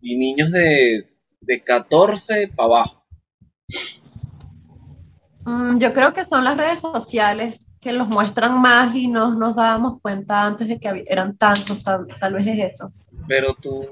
Y 0.00 0.16
niños 0.16 0.52
de, 0.52 1.08
de 1.40 1.62
14 1.62 2.48
para 2.54 2.66
abajo. 2.66 3.04
Mm, 5.44 5.78
yo 5.78 5.92
creo 5.92 6.14
que 6.14 6.26
son 6.26 6.44
las 6.44 6.56
redes 6.56 6.80
sociales 6.80 7.58
que 7.84 7.92
los 7.92 8.08
muestran 8.08 8.60
más 8.62 8.94
y 8.94 9.08
no 9.08 9.34
nos 9.34 9.54
dábamos 9.54 10.00
cuenta 10.00 10.46
antes 10.46 10.68
de 10.68 10.80
que 10.80 11.04
eran 11.06 11.36
tantos, 11.36 11.84
tal, 11.84 12.06
vez 12.32 12.46
es 12.46 12.72
eso. 12.72 12.90
Pero 13.28 13.54
tú, 13.60 13.86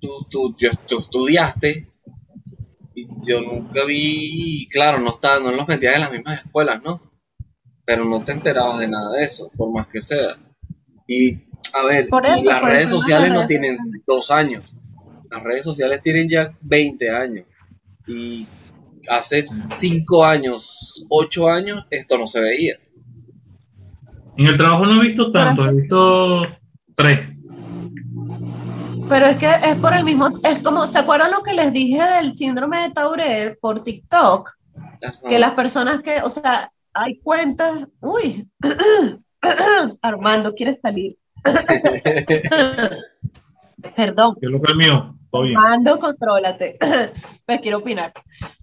tú, 0.00 0.26
tú, 0.30 0.56
yo, 0.56 0.70
tú 0.86 1.00
estudiaste 1.00 1.88
y 2.94 3.08
yo 3.26 3.40
nunca 3.40 3.84
vi, 3.84 4.68
claro, 4.70 5.00
no, 5.00 5.10
está, 5.10 5.40
no 5.40 5.50
los 5.50 5.66
metían 5.66 5.94
en 5.94 6.00
las 6.00 6.12
mismas 6.12 6.44
escuelas, 6.44 6.80
¿no? 6.84 7.02
Pero 7.84 8.04
no 8.04 8.24
te 8.24 8.32
enterabas 8.32 8.78
de 8.78 8.86
nada 8.86 9.16
de 9.16 9.24
eso, 9.24 9.50
por 9.56 9.72
más 9.72 9.88
que 9.88 10.00
sea. 10.00 10.36
Y, 11.08 11.40
a 11.74 11.84
ver, 11.84 12.08
las 12.44 12.62
redes 12.62 12.88
sociales 12.88 13.32
no 13.32 13.48
tienen 13.48 13.76
dos 14.06 14.30
años, 14.30 14.76
las 15.28 15.42
redes 15.42 15.64
sociales 15.64 16.02
tienen 16.02 16.28
ya 16.28 16.56
20 16.60 17.10
años. 17.10 17.46
Y 18.06 18.46
hace 19.08 19.46
5 19.68 20.24
años, 20.24 21.06
8 21.10 21.48
años, 21.48 21.86
esto 21.90 22.16
no 22.16 22.28
se 22.28 22.40
veía. 22.40 22.78
En 24.38 24.46
el 24.46 24.56
trabajo 24.56 24.84
no 24.84 25.02
he 25.02 25.08
visto 25.08 25.30
tanto, 25.32 25.66
he 25.66 25.74
visto 25.74 26.42
tres. 26.94 27.18
Pero 29.08 29.26
es 29.26 29.36
que 29.36 29.46
es 29.46 29.80
por 29.80 29.92
el 29.92 30.04
mismo, 30.04 30.28
es 30.44 30.62
como, 30.62 30.84
¿se 30.84 31.00
acuerdan 31.00 31.32
lo 31.32 31.42
que 31.42 31.54
les 31.54 31.72
dije 31.72 32.00
del 32.00 32.36
síndrome 32.36 32.78
de 32.78 32.90
Tourette 32.90 33.58
por 33.60 33.82
TikTok? 33.82 34.48
Que 35.28 35.40
las 35.40 35.52
personas 35.52 35.98
que, 35.98 36.20
o 36.22 36.28
sea, 36.28 36.68
hay 36.94 37.18
cuentas, 37.18 37.84
uy, 38.00 38.48
Armando, 40.02 40.52
¿quieres 40.52 40.80
salir? 40.82 41.16
Perdón. 43.96 44.36
¿Qué 44.40 44.46
es 44.46 44.52
lo 44.52 44.60
que 44.60 44.72
es 44.72 44.76
mío? 44.76 45.16
Armando, 45.32 45.98
contrólate. 45.98 46.78
pues 47.44 47.60
quiero 47.60 47.78
opinar. 47.78 48.12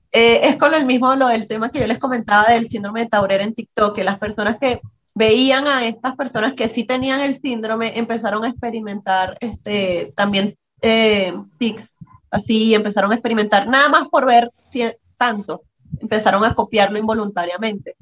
Eh, 0.09 0.47
es 0.47 0.55
con 0.55 0.73
el 0.73 0.85
mismo 0.85 1.13
lo 1.15 1.27
del 1.27 1.47
tema 1.47 1.67
que 1.67 1.81
yo 1.81 1.87
les 1.87 1.99
comentaba 1.99 2.53
del 2.53 2.69
síndrome 2.69 3.01
de 3.01 3.07
Tourette 3.07 3.41
en 3.41 3.53
TikTok, 3.53 3.93
que 3.93 4.05
las 4.05 4.17
personas 4.17 4.55
que 4.61 4.79
veían 5.15 5.65
a 5.65 5.87
estas 5.87 6.15
personas 6.15 6.53
que 6.53 6.69
sí 6.69 6.83
tenían 6.83 7.21
el 7.21 7.33
síndrome, 7.33 7.93
empezaron 7.95 8.43
a 8.43 8.49
experimentar 8.49 9.37
este, 9.39 10.11
también 10.15 10.55
eh, 10.81 11.33
tics, 11.57 11.89
así 12.29 12.75
empezaron 12.75 13.11
a 13.11 13.15
experimentar, 13.15 13.67
nada 13.67 13.87
más 13.89 14.09
por 14.09 14.25
ver 14.25 14.51
si, 14.69 14.83
tanto, 15.17 15.61
empezaron 16.01 16.43
a 16.43 16.53
copiarlo 16.53 16.99
involuntariamente. 16.99 17.95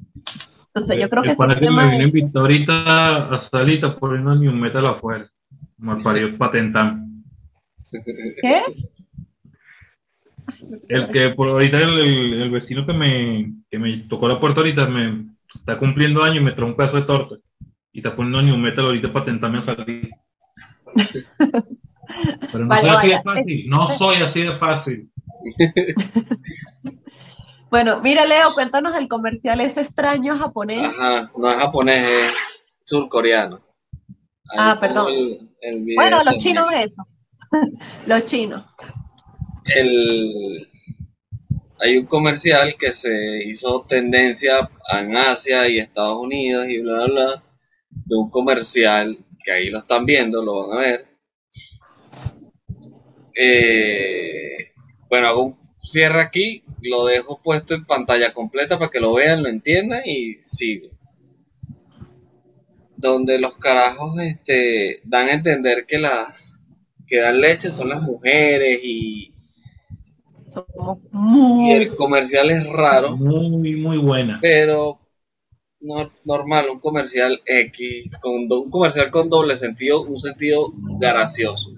Entonces 0.66 0.98
yo 1.00 1.08
creo 1.08 1.22
que... 1.22 1.36
Para 1.36 1.54
que 1.54 1.70
me 1.70 1.88
viene 1.88 2.30
ahorita 2.34 3.32
a 3.32 3.48
Salita 3.48 3.96
ni 4.00 4.48
un 4.48 4.60
metal 4.60 4.86
afuera, 4.86 5.30
mal 5.78 6.02
parió 6.02 6.36
patentar. 6.36 6.96
¿Qué? 7.92 8.62
El 10.88 11.12
que 11.12 11.30
por 11.30 11.48
ahorita 11.48 11.78
el, 11.78 12.42
el, 12.42 12.50
vecino 12.50 12.84
que 12.84 12.92
me, 12.92 13.52
que 13.70 13.78
me 13.78 13.98
tocó 14.08 14.26
la 14.26 14.40
puerta 14.40 14.60
ahorita 14.60 14.86
me 14.86 15.33
está 15.54 15.78
cumpliendo 15.78 16.22
años 16.22 16.38
y 16.42 16.44
me 16.44 16.52
trae 16.52 16.66
un 16.66 16.76
pedazo 16.76 16.96
de 16.96 17.02
torta 17.02 17.36
y 17.92 17.98
está 17.98 18.14
poniendo 18.14 18.42
ni 18.42 18.50
un 18.50 18.62
metal 18.62 18.86
ahorita 18.86 19.12
para 19.12 19.24
tentarme 19.24 19.58
a 19.60 19.76
salir. 19.76 20.10
Pero 22.52 22.66
no 22.66 22.74
soy 22.76 22.90
así 22.90 23.08
de 23.08 23.22
fácil, 23.22 23.68
no 23.68 23.98
soy 23.98 24.16
así 24.22 24.40
de 24.40 24.58
fácil. 24.58 25.10
bueno, 27.70 28.00
mira 28.02 28.24
Leo, 28.24 28.48
cuéntanos 28.54 28.96
el 28.96 29.08
comercial 29.08 29.60
ese 29.60 29.80
extraño 29.80 30.36
japonés. 30.36 30.86
Ajá, 30.86 31.30
no 31.36 31.50
es 31.50 31.56
japonés, 31.56 32.02
es 32.02 32.66
surcoreano. 32.84 33.60
ah, 34.56 34.78
perdón. 34.80 35.06
bueno, 35.96 36.24
los 36.24 36.38
chinos 36.38 36.68
eso. 36.72 37.06
los 38.06 38.24
chinos. 38.24 38.64
El, 39.74 40.68
hay 41.78 41.96
un 41.96 42.06
comercial 42.06 42.76
que 42.78 42.90
se 42.90 43.44
hizo 43.44 43.84
tendencia 43.88 44.70
en 44.92 45.16
Asia 45.16 45.68
y 45.68 45.78
Estados 45.78 46.18
Unidos 46.18 46.66
y 46.68 46.80
bla, 46.80 47.04
bla, 47.04 47.06
bla, 47.06 47.44
de 47.90 48.16
un 48.16 48.30
comercial 48.30 49.18
que 49.44 49.52
ahí 49.52 49.70
lo 49.70 49.78
están 49.78 50.06
viendo, 50.06 50.42
lo 50.42 50.66
van 50.66 50.78
a 50.78 50.80
ver. 50.80 51.06
Eh, 53.36 54.72
bueno, 55.08 55.28
hago 55.28 55.42
un 55.44 55.58
cierre 55.82 56.20
aquí, 56.20 56.64
lo 56.80 57.06
dejo 57.06 57.42
puesto 57.42 57.74
en 57.74 57.84
pantalla 57.84 58.32
completa 58.32 58.78
para 58.78 58.90
que 58.90 59.00
lo 59.00 59.14
vean, 59.14 59.42
lo 59.42 59.48
entiendan 59.48 60.02
y 60.06 60.38
sigo. 60.42 60.88
Donde 62.96 63.38
los 63.38 63.58
carajos 63.58 64.18
este, 64.20 65.00
dan 65.04 65.28
a 65.28 65.32
entender 65.32 65.84
que 65.86 65.98
las 65.98 66.60
que 67.06 67.20
dan 67.20 67.40
leche 67.40 67.70
son 67.70 67.90
las 67.90 68.00
mujeres 68.00 68.80
y 68.82 69.33
y 71.12 71.72
el 71.72 71.94
comercial 71.94 72.50
es 72.50 72.66
raro. 72.68 73.16
Muy, 73.16 73.76
muy 73.76 73.98
buena. 73.98 74.38
Pero 74.40 75.00
no, 75.80 76.10
normal, 76.24 76.70
un 76.70 76.80
comercial 76.80 77.42
X, 77.44 78.10
con 78.20 78.50
un 78.50 78.70
comercial 78.70 79.10
con 79.10 79.28
doble 79.28 79.56
sentido, 79.56 80.02
un 80.02 80.18
sentido 80.18 80.72
gracioso. 80.98 81.72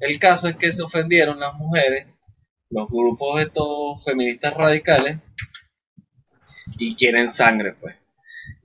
El 0.00 0.18
caso 0.18 0.48
es 0.48 0.56
que 0.56 0.72
se 0.72 0.82
ofendieron 0.82 1.38
las 1.38 1.54
mujeres, 1.54 2.06
los 2.70 2.88
grupos 2.88 3.36
de 3.36 3.42
estos 3.44 4.04
feministas 4.04 4.54
radicales, 4.54 5.18
y 6.78 6.94
quieren 6.96 7.30
sangre, 7.30 7.74
pues. 7.80 7.94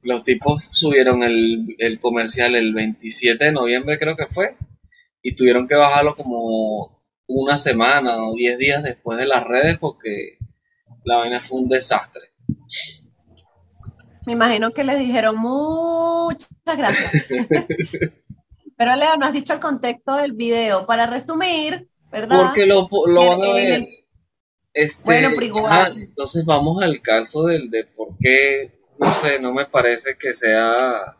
Los 0.01 0.23
tipos 0.23 0.63
subieron 0.71 1.21
el, 1.23 1.75
el 1.77 1.99
comercial 1.99 2.55
el 2.55 2.73
27 2.73 3.45
de 3.45 3.51
noviembre, 3.51 3.99
creo 3.99 4.15
que 4.15 4.25
fue, 4.25 4.55
y 5.21 5.35
tuvieron 5.35 5.67
que 5.67 5.75
bajarlo 5.75 6.15
como 6.15 7.00
una 7.33 7.57
semana 7.57 8.17
o 8.23 8.33
diez 8.35 8.57
días 8.57 8.83
después 8.83 9.17
de 9.17 9.25
las 9.25 9.43
redes 9.43 9.77
porque 9.77 10.37
la 11.03 11.17
vaina 11.17 11.39
fue 11.39 11.61
un 11.61 11.69
desastre. 11.69 12.21
Me 14.25 14.33
imagino 14.33 14.71
que 14.71 14.83
le 14.83 14.97
dijeron 14.97 15.37
muchas 15.37 16.51
gracias. 16.77 17.27
Pero 18.77 18.95
Leo, 18.95 19.15
no 19.17 19.27
has 19.27 19.33
dicho 19.33 19.53
el 19.53 19.59
contexto 19.59 20.15
del 20.15 20.33
video. 20.33 20.85
Para 20.85 21.05
resumir, 21.05 21.87
¿verdad? 22.11 22.41
Porque 22.41 22.65
lo, 22.65 22.89
lo 23.07 23.25
van 23.27 23.41
a 23.41 23.53
ver. 23.53 23.87
Este, 24.73 25.03
bueno, 25.03 25.29
pero 25.35 25.45
igual. 25.45 25.97
entonces 25.97 26.45
vamos 26.45 26.81
al 26.81 27.01
caso 27.01 27.45
del 27.45 27.69
de 27.69 27.83
por 27.83 28.17
qué, 28.17 28.71
no 28.97 29.11
sé, 29.11 29.37
no 29.39 29.53
me 29.53 29.65
parece 29.65 30.17
que 30.17 30.33
sea 30.33 31.17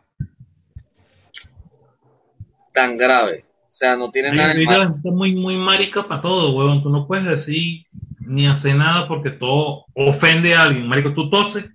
tan 2.72 2.96
grave. 2.96 3.44
O 3.72 3.74
sea, 3.74 3.96
no 3.96 4.10
tiene 4.10 4.32
nada 4.32 4.52
de 4.52 4.66
malo. 4.66 4.96
está 4.96 5.10
muy, 5.10 5.34
muy 5.34 5.56
marica 5.56 6.06
para 6.06 6.20
todo, 6.20 6.54
huevón. 6.54 6.82
Tú 6.82 6.90
no 6.90 7.06
puedes 7.06 7.24
decir 7.38 7.86
ni 8.20 8.46
hacer 8.46 8.76
nada 8.76 9.08
porque 9.08 9.30
todo 9.30 9.86
ofende 9.94 10.54
a 10.54 10.64
alguien. 10.64 10.86
Marico, 10.86 11.14
tú 11.14 11.30
toses 11.30 11.70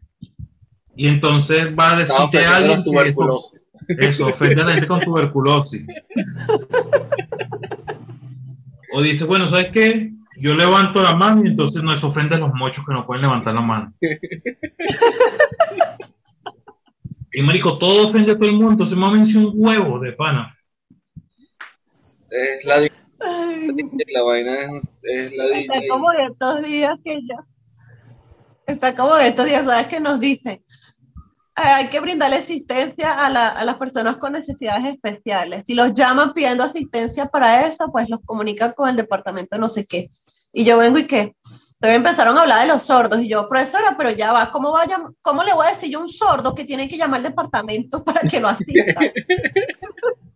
y 0.96 1.08
entonces 1.08 1.74
va 1.78 1.94
a 1.94 1.96
decirte 1.96 2.46
a 2.46 2.58
alguien 2.58 2.84
tuberculosos. 2.84 3.60
Eso, 3.88 4.00
eso, 4.00 4.28
ofende 4.28 4.62
a 4.62 4.66
la 4.66 4.72
gente 4.74 4.88
con 4.88 5.00
tuberculosis. 5.00 5.88
O 8.94 9.02
dice, 9.02 9.24
bueno, 9.24 9.50
¿sabes 9.50 9.72
qué? 9.74 10.12
Yo 10.40 10.54
levanto 10.54 11.02
la 11.02 11.16
mano 11.16 11.44
y 11.44 11.48
entonces 11.48 11.82
no 11.82 11.96
es 11.96 12.04
ofende 12.04 12.36
a 12.36 12.40
los 12.40 12.54
mochos 12.54 12.86
que 12.88 12.94
no 12.94 13.08
pueden 13.08 13.24
levantar 13.24 13.56
la 13.56 13.62
mano. 13.62 13.92
Y 17.34 17.42
marico, 17.44 17.78
todo 17.78 18.10
ofende 18.10 18.32
a 18.32 18.36
todo 18.36 18.50
el 18.50 18.56
mundo, 18.56 18.72
entonces 18.72 18.98
mámense 18.98 19.38
un 19.38 19.52
huevo 19.54 20.00
de 20.00 20.14
pana. 20.14 20.57
Es 22.30 22.66
la, 22.66 22.80
di- 22.82 22.90
la 24.14 24.24
vaina 24.24 24.54
es, 25.04 25.32
es 25.32 25.34
la 25.38 25.46
Está 25.60 25.74
como 25.90 26.12
de 26.12 26.26
estos 26.26 26.62
días 26.64 27.00
que 27.04 27.20
ya. 27.28 27.46
Está 28.68 28.96
como 28.96 29.16
de 29.18 29.28
estos 29.28 29.46
días, 29.46 29.66
¿sabes? 29.66 29.88
Que 29.88 30.00
nos 30.00 30.20
dicen. 30.20 30.54
"Eh, 30.54 31.62
hay 31.62 31.88
que 31.88 32.00
brindarle 32.00 32.36
asistencia 32.38 33.14
a, 33.14 33.30
la- 33.30 33.48
a 33.50 33.64
las 33.66 33.76
personas 33.78 34.18
con 34.18 34.34
necesidades 34.34 34.94
especiales. 34.94 35.64
Si 35.66 35.74
los 35.74 35.94
llaman 35.94 36.34
pidiendo 36.34 36.64
asistencia 36.64 37.26
para 37.28 37.66
eso, 37.66 37.86
pues 37.92 38.08
los 38.10 38.20
comunican 38.26 38.74
con 38.74 38.90
el 38.90 38.96
departamento 38.96 39.58
no 39.58 39.68
sé 39.68 39.86
qué. 39.88 40.10
Y 40.54 40.66
yo 40.66 40.78
vengo 40.78 41.00
y 41.00 41.08
qué. 41.08 41.34
Entonces 41.80 41.98
empezaron 41.98 42.38
a 42.38 42.42
hablar 42.42 42.62
de 42.62 42.68
los 42.74 42.82
sordos 42.84 43.22
y 43.22 43.30
yo, 43.30 43.48
profesora, 43.48 43.96
pero 43.98 44.10
ya 44.12 44.34
va, 44.34 44.52
¿cómo, 44.52 44.72
va 44.72 44.82
a 44.84 45.12
¿cómo 45.22 45.44
le 45.44 45.54
voy 45.54 45.68
a 45.68 45.70
decir 45.70 45.90
yo 45.92 46.00
a 46.00 46.02
un 46.02 46.10
sordo 46.10 46.56
que 46.56 46.66
tiene 46.66 46.90
que 46.90 46.98
llamar 46.98 47.20
al 47.20 47.24
departamento 47.28 48.04
para 48.04 48.22
que 48.22 48.40
lo 48.40 48.48
asista? 48.48 49.00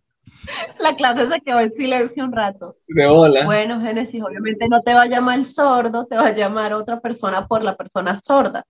La 0.79 0.93
clase 0.93 1.27
se 1.27 1.39
quedó 1.41 1.59
en 1.59 1.71
silencio 1.73 2.23
un 2.23 2.31
rato. 2.31 2.77
De 2.87 3.07
bola. 3.07 3.45
Bueno, 3.45 3.81
Génesis, 3.81 4.21
obviamente 4.21 4.67
no 4.67 4.79
te 4.81 4.93
va 4.93 5.01
a 5.03 5.07
llamar 5.07 5.37
el 5.37 5.43
sordo, 5.43 6.05
te 6.05 6.15
va 6.15 6.27
a 6.27 6.33
llamar 6.33 6.73
otra 6.73 6.99
persona 6.99 7.47
por 7.47 7.63
la 7.63 7.75
persona 7.75 8.17
sorda. 8.21 8.63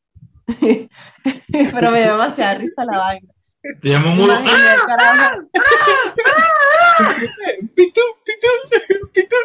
Pero 0.47 1.91
me 1.91 2.01
dio 2.01 2.11
demasiada 2.11 2.55
risa 2.55 2.85
la 2.85 2.97
vaina. 2.97 3.27
Te 3.61 3.89
llamo 3.89 4.15
mudo. 4.15 4.25
Imagínate, 4.25 4.81
carajo. 4.87 5.47
Pitu, 7.75 8.01
pitu, 8.25 8.51
pitu. 9.13 9.35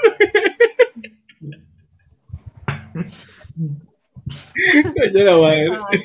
Coño, 4.94 5.24
la 5.24 5.36
madre. 5.36 5.68
Ay, 5.90 6.00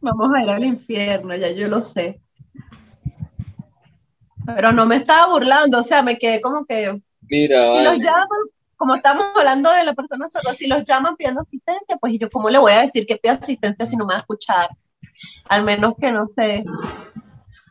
Vamos 0.00 0.32
a 0.34 0.42
ir 0.42 0.50
al 0.50 0.64
infierno, 0.64 1.36
ya 1.36 1.52
yo 1.52 1.68
lo 1.68 1.80
sé. 1.80 2.20
Pero 4.46 4.72
no 4.72 4.86
me 4.86 4.96
estaba 4.96 5.28
burlando, 5.28 5.80
o 5.80 5.84
sea, 5.84 6.02
me 6.02 6.16
quedé 6.16 6.40
como 6.40 6.64
que 6.64 7.00
Mira, 7.28 7.70
si 7.70 7.82
los 7.82 7.96
llaman, 7.98 8.40
como 8.76 8.94
estamos 8.94 9.24
hablando 9.36 9.70
de 9.72 9.84
la 9.84 9.94
persona 9.94 10.28
sorda, 10.30 10.52
si 10.52 10.66
los 10.66 10.84
llaman 10.84 11.16
pidiendo 11.16 11.42
asistencia, 11.42 11.96
pues 12.00 12.14
yo 12.20 12.28
cómo 12.30 12.50
le 12.50 12.58
voy 12.58 12.72
a 12.72 12.82
decir 12.82 13.06
que 13.06 13.16
pida 13.16 13.32
asistencia 13.32 13.86
si 13.86 13.96
no 13.96 14.04
me 14.04 14.14
va 14.14 14.16
a 14.16 14.22
escuchar. 14.22 14.68
Al 15.48 15.64
menos 15.64 15.94
que 16.00 16.10
no 16.10 16.28
sé. 16.34 16.62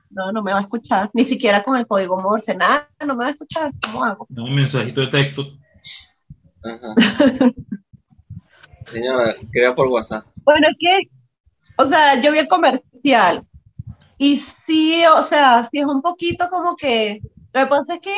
No, 0.10 0.32
no 0.32 0.42
me 0.44 0.54
va 0.54 0.60
a 0.60 0.64
escuchar. 0.64 1.10
Ni 1.14 1.24
siquiera 1.24 1.64
con 1.64 1.78
el 1.78 1.88
código 1.88 2.22
Morse, 2.22 2.56
nada, 2.56 2.90
no 3.06 3.16
me 3.16 3.24
va 3.24 3.28
a 3.28 3.32
escuchar. 3.32 3.70
¿Cómo 3.86 4.04
hago? 4.04 4.28
No, 4.30 4.44
un 4.46 4.56
mensajito 4.56 5.02
de 5.02 5.08
texto. 5.08 5.42
Ajá. 6.64 6.96
Señora, 8.86 9.36
crea 9.52 9.76
por 9.76 9.88
WhatsApp. 9.88 10.26
Bueno, 10.44 10.68
es 10.70 10.78
que, 10.80 11.12
o 11.78 11.86
sea, 11.86 12.20
yo 12.20 12.32
vi 12.32 12.40
el 12.40 12.48
comercial 12.48 13.44
y 14.24 14.36
sí, 14.38 15.04
o 15.18 15.22
sea, 15.24 15.64
sí 15.64 15.80
es 15.80 15.86
un 15.86 16.02
poquito 16.02 16.48
como 16.50 16.76
que, 16.76 17.22
lo 17.54 17.62
que 17.62 17.68
pasa 17.68 17.96
es 17.96 18.02
que 18.02 18.16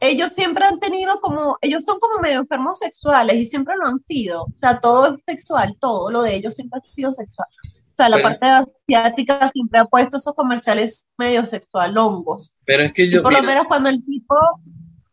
ellos 0.00 0.30
siempre 0.36 0.64
han 0.66 0.80
tenido 0.80 1.14
como, 1.20 1.56
ellos 1.60 1.84
son 1.86 1.98
como 2.00 2.18
medio 2.20 2.40
enfermos 2.40 2.78
sexuales 2.80 3.36
y 3.36 3.44
siempre 3.44 3.74
lo 3.80 3.86
han 3.88 4.00
sido, 4.04 4.42
o 4.44 4.52
sea, 4.56 4.80
todo 4.80 5.14
es 5.14 5.20
sexual, 5.26 5.76
todo 5.80 6.10
lo 6.10 6.22
de 6.22 6.34
ellos 6.34 6.54
siempre 6.54 6.78
ha 6.78 6.80
sido 6.80 7.12
sexual. 7.12 7.46
O 7.70 7.94
sea, 7.96 8.08
la 8.08 8.16
Bueno. 8.16 8.30
parte 8.40 8.46
asiática 8.88 9.48
siempre 9.48 9.78
ha 9.78 9.84
puesto 9.84 10.16
esos 10.16 10.34
comerciales 10.34 11.06
medio 11.18 11.44
sexual, 11.44 11.96
hongos. 11.96 12.56
Pero 12.64 12.82
es 12.84 12.92
que 12.92 13.04
Y 13.04 13.10
yo, 13.12 13.22
por 13.22 13.32
lo 13.32 13.40
mira, 13.42 13.52
menos 13.52 13.66
cuando 13.68 13.90
el 13.90 14.04
tipo, 14.04 14.34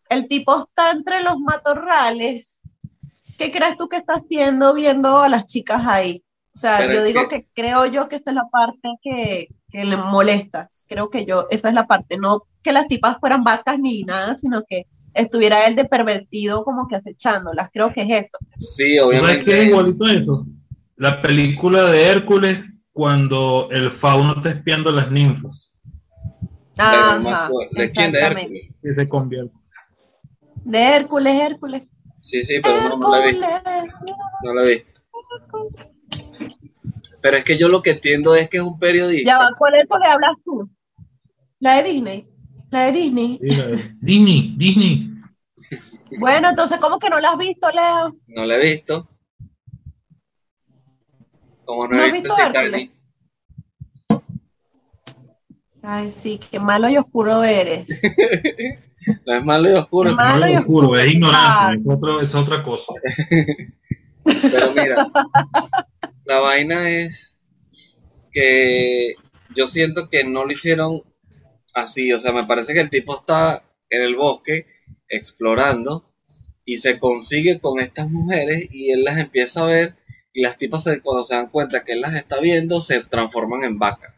el 0.09 0.27
tipo 0.27 0.57
está 0.59 0.89
entre 0.91 1.21
los 1.21 1.37
matorrales, 1.39 2.59
¿qué 3.37 3.51
crees 3.51 3.77
tú 3.77 3.87
que 3.89 3.97
está 3.97 4.13
haciendo 4.13 4.73
viendo 4.73 5.19
a 5.19 5.29
las 5.29 5.45
chicas 5.45 5.81
ahí? 5.87 6.23
O 6.55 6.57
sea, 6.57 6.91
yo 6.91 7.03
digo 7.03 7.27
que- 7.29 7.43
que... 7.43 7.49
creo 7.53 7.85
yo 7.85 8.09
que 8.09 8.15
esta 8.15 8.31
es 8.31 8.35
la 8.35 8.47
parte 8.49 8.89
que, 9.03 9.49
que 9.71 9.83
le 9.83 9.97
molesta. 9.97 10.69
Creo 10.87 11.09
que 11.09 11.25
yo, 11.25 11.47
esa 11.49 11.69
es 11.69 11.73
la 11.73 11.87
parte, 11.87 12.17
no 12.17 12.43
que 12.63 12.71
las 12.71 12.87
tipas 12.87 13.17
fueran 13.19 13.43
vacas 13.43 13.79
ni 13.79 14.03
nada, 14.03 14.37
sino 14.37 14.63
que 14.67 14.85
estuviera 15.13 15.63
él 15.65 15.75
de 15.75 15.85
pervertido 15.85 16.63
como 16.63 16.87
que 16.87 16.95
acechándolas. 16.97 17.69
Creo 17.71 17.93
que 17.93 18.01
es 18.01 18.11
esto. 18.11 18.37
sí, 18.55 18.97
¿Sabes 18.97 18.97
qué 18.97 18.97
es 18.97 19.03
obviamente. 19.03 19.63
igualito 19.65 20.05
a 20.05 20.11
eso? 20.13 20.45
La 20.97 21.21
película 21.21 21.85
de 21.85 22.07
Hércules 22.07 22.65
cuando 22.91 23.69
el 23.71 23.97
fauno 23.99 24.35
está 24.37 24.51
espiando 24.51 24.89
a 24.89 24.93
las 24.93 25.11
ninfas 25.11 25.69
no 26.79 27.29
Ajá. 27.29 27.49
¿De 27.71 27.91
quién? 27.91 28.11
De 28.11 28.19
exactamente. 28.19 28.57
Hércules. 28.57 28.75
y 28.83 28.95
se 28.95 29.09
convierte. 29.09 29.53
De 30.63 30.79
Hércules, 30.79 31.35
Hércules. 31.35 31.87
Sí, 32.21 32.41
sí, 32.41 32.59
pero 32.61 32.89
no, 32.89 32.97
no 32.97 33.11
la 33.11 33.25
he 33.25 33.31
visto. 33.31 33.45
Hércules. 33.45 34.15
No 34.43 34.53
la 34.53 34.63
he 34.63 34.67
visto. 34.67 35.01
Pero 37.21 37.37
es 37.37 37.43
que 37.43 37.57
yo 37.57 37.67
lo 37.69 37.81
que 37.81 37.91
entiendo 37.91 38.35
es 38.35 38.49
que 38.49 38.57
es 38.57 38.63
un 38.63 38.79
periodista. 38.79 39.31
Ya 39.31 39.37
¿cuál 39.57 39.75
Hércules 39.75 40.07
hablas 40.11 40.35
tú? 40.43 40.69
La 41.59 41.75
de 41.81 41.89
Disney. 41.89 42.27
La 42.71 42.83
de 42.85 42.91
Disney. 42.91 43.39
Sí, 43.41 43.49
la- 43.55 43.77
Disney, 44.01 44.55
Disney. 44.57 45.13
Bueno, 46.19 46.49
entonces, 46.49 46.79
¿cómo 46.79 46.97
que 46.99 47.09
no 47.09 47.19
la 47.19 47.31
has 47.31 47.37
visto, 47.37 47.67
Leo? 47.69 48.15
No 48.27 48.45
la 48.45 48.55
he 48.57 48.63
visto. 48.73 49.07
Como 51.65 51.87
no 51.87 51.95
¿No 51.95 52.01
he 52.01 52.07
has 52.07 52.13
visto 52.13 52.35
visto. 52.35 52.93
Ay, 55.81 56.11
sí, 56.11 56.39
qué 56.51 56.59
malo 56.59 56.89
y 56.89 56.97
oscuro 56.97 57.43
eres. 57.43 57.87
No 59.25 59.33
es 59.33 59.45
malo 59.45 59.69
y 59.69 59.73
oscuro. 59.75 60.09
Es 60.09 60.15
malo. 60.17 60.45
Y 60.51 60.57
oscuro. 60.57 60.93
es 60.97 61.05
Ah. 61.05 61.07
ignorante, 61.13 61.89
es, 61.89 61.95
otro- 61.95 62.21
es 62.21 62.35
otra 62.35 62.63
cosa. 62.65 62.83
Pero 64.51 64.73
mira, 64.75 65.07
la 66.29 66.37
vaina 66.37 66.91
es 66.91 67.39
que 68.31 69.15
yo 69.55 69.65
siento 69.65 70.09
que 70.09 70.23
no 70.23 70.45
lo 70.45 70.51
hicieron 70.51 71.01
así. 71.73 72.13
O 72.13 72.19
sea, 72.19 72.31
me 72.33 72.43
parece 72.43 72.75
que 72.75 72.81
el 72.81 72.91
tipo 72.91 73.17
está 73.17 73.63
en 73.89 74.03
el 74.03 74.15
bosque 74.15 74.67
explorando 75.07 76.13
y 76.65 76.77
se 76.77 76.99
consigue 76.99 77.59
con 77.59 77.79
estas 77.79 78.11
mujeres 78.11 78.69
y 78.71 78.91
él 78.91 79.03
las 79.03 79.17
empieza 79.17 79.63
a 79.63 79.65
ver 79.65 79.95
y 80.31 80.43
las 80.43 80.59
tipas 80.59 80.87
cuando 81.01 81.23
se 81.23 81.33
dan 81.33 81.49
cuenta 81.49 81.83
que 81.83 81.93
él 81.93 82.01
las 82.01 82.13
está 82.13 82.39
viendo 82.39 82.79
se 82.79 83.01
transforman 83.01 83.63
en 83.63 83.79
vacas. 83.79 84.13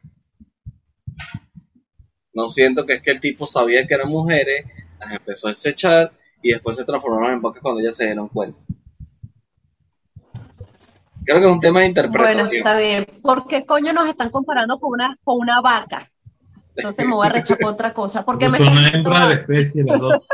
No 2.33 2.49
siento 2.49 2.85
que 2.85 2.95
es 2.95 3.01
que 3.01 3.11
el 3.11 3.21
tipo 3.21 3.45
sabía 3.45 3.87
que 3.87 3.93
eran 3.93 4.09
mujeres, 4.09 4.65
las 4.99 5.13
empezó 5.13 5.47
a 5.47 5.51
desechar 5.51 6.11
y 6.41 6.51
después 6.51 6.75
se 6.75 6.83
transformaron 6.83 7.31
en 7.31 7.41
vacas 7.41 7.61
cuando 7.61 7.79
ellas 7.79 7.95
se 7.95 8.07
dieron 8.07 8.27
cuenta. 8.27 8.59
Creo 11.25 11.39
que 11.39 11.45
es 11.45 11.51
un 11.51 11.59
tema 11.59 11.79
de 11.81 11.85
Bueno, 11.91 12.09
interpretación. 12.09 12.57
está 12.67 12.77
bien. 12.79 13.05
¿Por 13.21 13.47
qué 13.47 13.65
coño 13.65 13.93
nos 13.93 14.07
están 14.07 14.29
comparando 14.29 14.79
con 14.79 14.91
una, 14.93 15.17
con 15.23 15.37
una 15.39 15.61
vaca? 15.61 16.09
Entonces 16.75 17.05
me 17.05 17.13
voy 17.13 17.27
a 17.27 17.29
rechazar 17.29 17.67
otra 17.67 17.93
cosa. 17.93 18.23
¿Por 18.23 18.37
qué 18.37 18.47
me 18.49 18.57
Son 18.57 18.67
están 18.67 18.79
una 18.79 18.89
hembra 18.89 19.19
de 19.27 19.35
la 19.35 19.41
especie, 19.41 19.83
las 19.83 19.99
dos. 19.99 20.27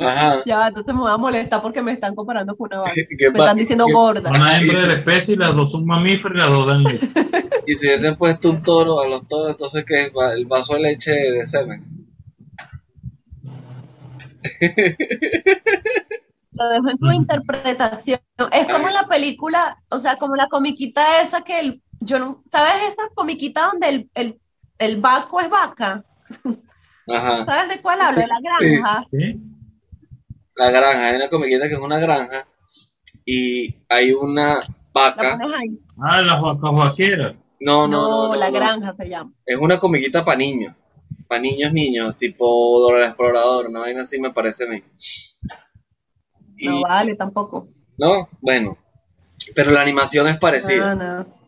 Ajá. 0.00 0.34
Ya, 0.46 0.66
entonces 0.68 0.94
me 0.94 1.00
voy 1.00 1.10
a 1.10 1.16
molestar 1.16 1.62
porque 1.62 1.82
me 1.82 1.92
están 1.92 2.14
comparando 2.14 2.54
con 2.56 2.68
una 2.72 2.82
vaca. 2.82 2.92
¿Qué 2.94 3.30
Me 3.32 3.38
están 3.38 3.56
diciendo 3.56 3.86
qué- 3.86 3.92
gorda. 3.94 4.28
Son 4.30 4.36
una 4.40 4.58
hembra 4.58 4.78
de 4.80 4.86
la 4.86 4.92
especie 4.92 5.34
y 5.34 5.36
las 5.38 5.54
dos 5.56 5.72
son 5.72 5.84
mamíferos 5.86 6.32
y 6.34 6.38
las 6.38 6.50
dos 6.50 6.66
dan 6.66 6.82
leche. 6.84 7.08
Y 7.66 7.74
si 7.74 7.86
hubiesen 7.86 8.16
puesto 8.16 8.48
un 8.50 8.62
toro 8.62 9.00
a 9.00 9.08
los 9.08 9.26
toros, 9.28 9.50
entonces 9.50 9.84
que 9.84 10.10
el 10.36 10.46
vaso 10.46 10.74
de 10.74 10.80
leche 10.80 11.10
de 11.12 11.44
semen. 11.44 11.84
Lo 16.52 16.68
dejo 16.70 16.90
en 16.90 16.98
tu 16.98 17.12
interpretación. 17.12 18.20
Es 18.60 18.66
como 18.68 18.88
la 18.88 19.06
película, 19.08 19.82
o 19.90 19.98
sea, 19.98 20.16
como 20.18 20.36
la 20.36 20.48
comiquita 20.48 21.20
esa 21.20 21.42
que 21.42 21.60
el, 21.60 21.82
yo 22.00 22.18
no, 22.18 22.42
¿sabes 22.50 22.72
esa 22.88 23.02
comiquita 23.14 23.66
donde 23.70 23.88
el, 23.88 24.10
el, 24.14 24.40
el 24.78 25.00
vaco 25.00 25.40
es 25.40 25.50
vaca? 25.50 26.04
Ajá. 27.08 27.44
¿Sabes 27.44 27.68
de 27.68 27.80
cuál 27.82 28.00
hablo? 28.00 28.20
De 28.20 28.26
la 28.26 28.38
granja. 28.42 29.04
¿Sí? 29.10 29.40
La 30.56 30.70
granja, 30.70 31.08
hay 31.08 31.16
una 31.16 31.28
comiquita 31.28 31.68
que 31.68 31.74
es 31.74 31.80
una 31.80 31.98
granja 31.98 32.46
y 33.24 33.76
hay 33.88 34.12
una 34.12 34.56
La 34.56 34.68
vaca. 34.92 35.38
ahí. 35.58 35.78
Ah, 36.00 36.22
las 36.22 36.40
vacas 36.40 36.76
vaqueras. 36.76 37.36
No, 37.60 37.88
no, 37.88 38.08
no, 38.08 38.28
no, 38.28 38.34
la 38.34 38.50
no. 38.50 38.58
granja 38.58 38.94
se 38.96 39.08
llama. 39.08 39.32
Es 39.46 39.56
una 39.56 39.78
comiquita 39.78 40.24
para 40.24 40.38
niños. 40.38 40.74
para 41.28 41.40
niños, 41.42 41.72
niños, 41.72 42.16
tipo 42.18 42.80
Dora 42.80 42.98
el 42.98 43.04
Explorador, 43.08 43.68
una 43.68 43.80
vaina 43.80 44.02
así 44.02 44.20
me 44.20 44.30
parece 44.30 44.64
a 44.64 44.68
mí. 44.68 44.82
Y, 46.56 46.66
No 46.68 46.80
vale 46.82 47.14
tampoco. 47.16 47.68
No, 47.98 48.28
bueno, 48.40 48.78
pero 49.54 49.70
la 49.72 49.82
animación 49.82 50.26
es 50.28 50.38
parecida. 50.38 50.94
No, 50.94 51.18
no. 51.22 51.38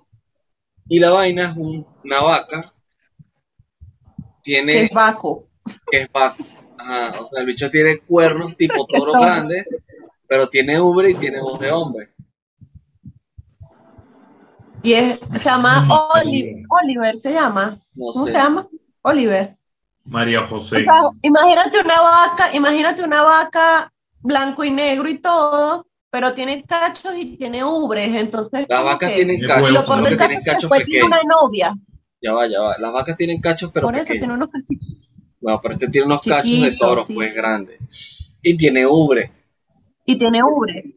Y 0.89 0.99
la 0.99 1.11
vaina 1.11 1.51
es 1.51 1.57
un- 1.57 1.87
una 2.05 2.21
vaca, 2.23 2.63
Que 2.63 4.25
tiene, 4.43 4.83
es 4.85 4.91
Baco. 4.93 5.47
que 5.91 6.03
es 6.03 6.13
vaca. 6.13 6.43
Ajá, 6.79 7.21
o 7.21 7.25
sea, 7.27 7.41
el 7.41 7.47
bicho 7.47 7.71
tiene 7.71 7.99
cuernos 7.99 8.57
tipo 8.57 8.87
Que 8.87 8.99
toro 8.99 9.13
grande, 9.21 9.63
pero 10.27 10.49
tiene 10.49 10.81
ubre 10.81 11.11
y 11.11 11.15
tiene 11.15 11.41
voz 11.41 11.61
de 11.61 11.71
hombre. 11.71 12.09
Y 14.83 14.95
es, 14.95 15.21
se 15.21 15.39
llama 15.51 15.87
Oli- 16.15 16.65
Oliver, 16.71 17.21
se 17.23 17.35
llama. 17.35 17.79
No 17.95 18.07
¿Cómo 18.13 18.27
sé. 18.27 18.33
se 18.33 18.39
llama? 18.39 18.67
Oliver. 19.03 19.57
María 20.05 20.41
O 20.41 20.49
José. 20.49 20.77
sea, 20.85 21.03
imagínate 21.23 21.81
una 21.81 22.01
vaca, 22.01 22.55
imagínate 22.55 23.03
una 23.05 23.23
vaca 23.23 23.93
blanco 24.21 24.65
y 24.65 24.71
negro 24.71 25.09
y 25.09 25.19
todo, 25.19 25.87
pero 26.11 26.33
tiene 26.35 26.63
cachos 26.65 27.13
y 27.17 27.37
tiene 27.37 27.63
ubres, 27.65 28.15
entonces 28.15 28.67
Las 28.69 28.85
vacas 28.85 29.11
que- 29.11 29.17
tienen 29.17 29.39
Y 29.39 29.45
cachos, 29.47 29.73
lo 29.73 29.85
por 29.85 30.03
que 30.09 30.17
tienen 30.17 30.43
cachos 30.43 30.71
pequeños. 30.71 31.07
una 31.07 31.21
novia, 31.23 31.73
Ya 32.23 32.33
va, 32.33 32.47
ya 32.47 32.61
va. 32.61 32.77
Las 32.79 32.93
vacas 32.93 33.17
tienen 33.17 33.41
cachos, 33.41 33.71
pero 33.73 33.87
por 33.87 33.95
eso 33.97 34.05
pequeños. 34.05 34.21
tiene 34.21 34.35
unos 34.35 34.51
cachitos. 34.51 35.11
No, 35.41 35.61
pero 35.63 35.73
este 35.73 35.89
tiene 35.89 36.07
unos 36.07 36.21
cachos 36.23 36.51
de 36.61 36.73
sí. 36.73 37.15
pues 37.15 37.35
grandes. 37.35 38.35
Y 38.43 38.57
tiene 38.57 38.87
ubre. 38.87 39.33
y 40.05 40.17
tiene 40.19 40.41
ubre. 40.43 40.97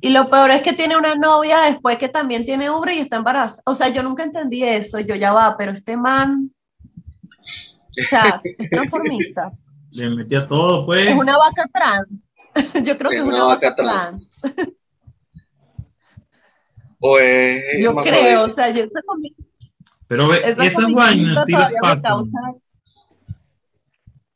Y 0.00 0.10
lo 0.10 0.28
peor 0.30 0.50
es 0.50 0.60
que 0.62 0.74
tiene 0.74 0.96
una 0.96 1.14
novia 1.16 1.60
después 1.62 1.96
que 1.98 2.08
también 2.08 2.44
tiene 2.44 2.68
ubre 2.70 2.94
y 2.94 2.98
está 2.98 3.16
embarazada. 3.16 3.62
O 3.64 3.74
sea, 3.74 3.88
yo 3.88 4.02
nunca 4.02 4.22
entendí 4.24 4.62
eso, 4.62 5.00
yo 5.00 5.14
ya 5.16 5.32
va, 5.32 5.56
pero 5.56 5.72
este 5.72 5.96
man, 5.96 6.52
o 7.24 8.02
sea, 8.08 8.40
es 8.44 8.70
transformista. 8.70 9.50
Le 9.92 10.10
metía 10.10 10.46
todo, 10.46 10.84
pues. 10.84 11.06
Es 11.06 11.12
una 11.14 11.38
vaca 11.38 11.64
trans. 11.72 12.08
Yo 12.84 12.98
creo 12.98 13.10
que 13.10 13.16
Es 13.16 13.22
una 13.22 13.44
vaca 13.44 13.74
trans. 13.74 14.42
O 17.00 17.18
es 17.18 17.62
Yo 17.80 17.94
creo, 17.96 18.44
o 18.44 18.48
sea, 18.48 18.70
yo 18.70 18.84
comi- 18.84 19.34
Pero 20.08 20.28
ve, 20.28 20.40
esa 20.44 20.64
esas 20.64 20.92
vainas 20.92 21.46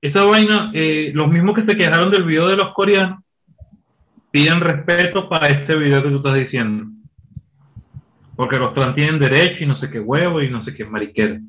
Esa 0.02 0.24
vaina, 0.24 0.70
eh, 0.74 1.11
los 1.14 1.28
mismos 1.28 1.54
que 1.54 1.64
se 1.64 1.76
quejaron 1.76 2.11
del 2.11 2.24
video 2.24 2.46
de 2.48 2.56
los 2.56 2.74
coreanos, 2.74 3.22
piden 4.30 4.61
respeto 4.61 5.28
para 5.28 5.48
este 5.48 5.74
video 5.76 6.02
que 6.02 6.11
tú 6.11 6.16
estás 6.16 6.35
diciendo. 6.35 6.87
Porque 8.37 8.59
los 8.59 8.74
trans 8.74 8.94
tienen 8.94 9.18
derecho 9.18 9.64
y 9.64 9.66
no 9.66 9.78
sé 9.80 9.90
qué 9.90 10.00
huevo 10.00 10.40
y 10.42 10.50
no 10.50 10.64
sé 10.64 10.74
qué 10.74 10.85
mariquera. 10.85 11.40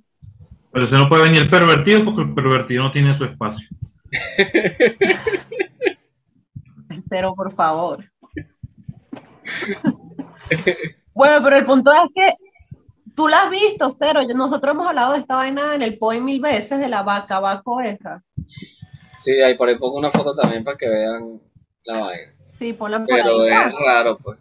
Pero 0.72 0.88
se 0.90 0.94
no 0.94 1.10
puede 1.10 1.24
venir 1.24 1.44
el 1.44 1.50
pervertido 1.50 2.06
porque 2.06 2.22
el 2.22 2.34
pervertido 2.34 2.84
no 2.84 2.92
tiene 2.92 3.18
su 3.18 3.26
espacio. 3.26 3.68
Pero 7.12 7.36
por 7.36 7.54
favor. 7.54 8.06
bueno, 11.13 11.39
pero 11.43 11.58
el 11.58 11.65
punto 11.65 11.91
es 11.91 12.10
que 12.15 12.32
tú 13.13 13.28
la 13.28 13.41
has 13.43 13.50
visto, 13.50 13.97
pero 14.00 14.26
nosotros 14.34 14.74
hemos 14.74 14.88
hablado 14.88 15.12
de 15.12 15.19
esta 15.19 15.36
vaina 15.36 15.76
en 15.76 15.82
el 15.82 15.97
poem 15.97 16.24
mil 16.24 16.39
veces 16.39 16.80
de 16.80 16.88
la 16.88 17.04
vaca, 17.04 17.41
vaco 17.41 17.82
esa. 17.82 18.24
Sí, 19.17 19.41
ahí 19.41 19.56
por 19.56 19.67
ahí 19.67 19.78
pongo 19.78 19.97
una 19.97 20.10
foto 20.10 20.34
también 20.34 20.63
para 20.63 20.78
que 20.78 20.88
vean 20.88 21.41
la 21.84 22.00
vaina. 22.00 22.34
Sí, 22.58 22.71
ponla 22.71 23.00
por 23.00 23.08
Pero 23.08 23.41
ahí. 23.41 23.50
es 23.52 23.76
raro, 23.86 24.17
pues. 24.17 24.39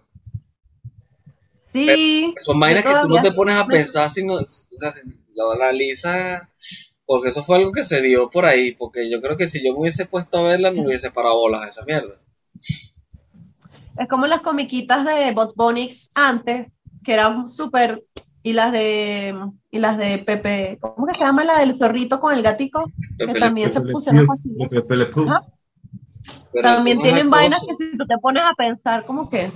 Sí. 1.75 2.33
Son 2.39 2.61
vainas 2.61 2.85
que 2.85 2.95
tú 3.03 3.09
no 3.09 3.21
te 3.21 3.33
pones 3.33 3.57
a 3.57 3.65
me- 3.67 3.75
pensar 3.75 4.09
si 4.11 4.25
no, 4.25 4.35
o 4.35 4.47
sea, 4.47 4.93
si 4.93 5.01
lo 5.35 5.51
analizas, 5.53 6.43
porque 7.05 7.31
eso 7.31 7.43
fue 7.43 7.57
algo 7.57 7.73
que 7.73 7.83
se 7.83 8.01
dio 8.01 8.31
por 8.31 8.45
ahí, 8.45 8.73
porque 8.75 9.11
yo 9.11 9.21
creo 9.21 9.37
que 9.37 9.49
si 9.49 9.65
yo 9.65 9.73
me 9.73 9.81
hubiese 9.81 10.07
puesto 10.07 10.39
a 10.39 10.43
verla 10.43 10.71
no 10.71 10.83
hubiese 10.83 11.11
parado 11.11 11.37
bolas 11.39 11.65
a 11.65 11.69
esa 11.69 11.85
mierda. 11.85 12.15
Es 13.99 14.09
como 14.09 14.27
las 14.27 14.39
comiquitas 14.39 15.05
de 15.05 15.33
Bot 15.35 15.55
Bonix 15.57 16.11
antes, 16.15 16.69
que 17.05 17.15
eran 17.15 17.47
súper. 17.47 18.03
Y 18.43 18.55
las 18.55 18.73
de. 18.73 19.35
Y 19.71 19.79
las 19.79 19.99
de 19.99 20.19
Pepe. 20.19 20.79
¿Cómo 20.81 21.07
que 21.07 21.19
se 21.19 21.25
llama 21.25 21.45
la 21.45 21.59
del 21.59 21.79
zorrito 21.79 22.21
con 22.21 22.33
el 22.33 22.43
gatico? 22.43 22.85
Pepe 23.19 23.35
Que 23.35 23.41
también 23.41 23.71
se 23.71 23.81
Pepe 23.81 23.89
Le 23.89 23.93
pusieron 23.93 24.27
También 26.63 27.03
tienen 27.03 27.29
vainas 27.29 27.61
que 27.61 27.75
si 27.75 27.99
tú 27.99 28.07
te 28.07 28.17
pones 28.19 28.43
a 28.43 28.55
pensar, 28.55 29.05
como 29.05 29.29
que. 29.29 29.51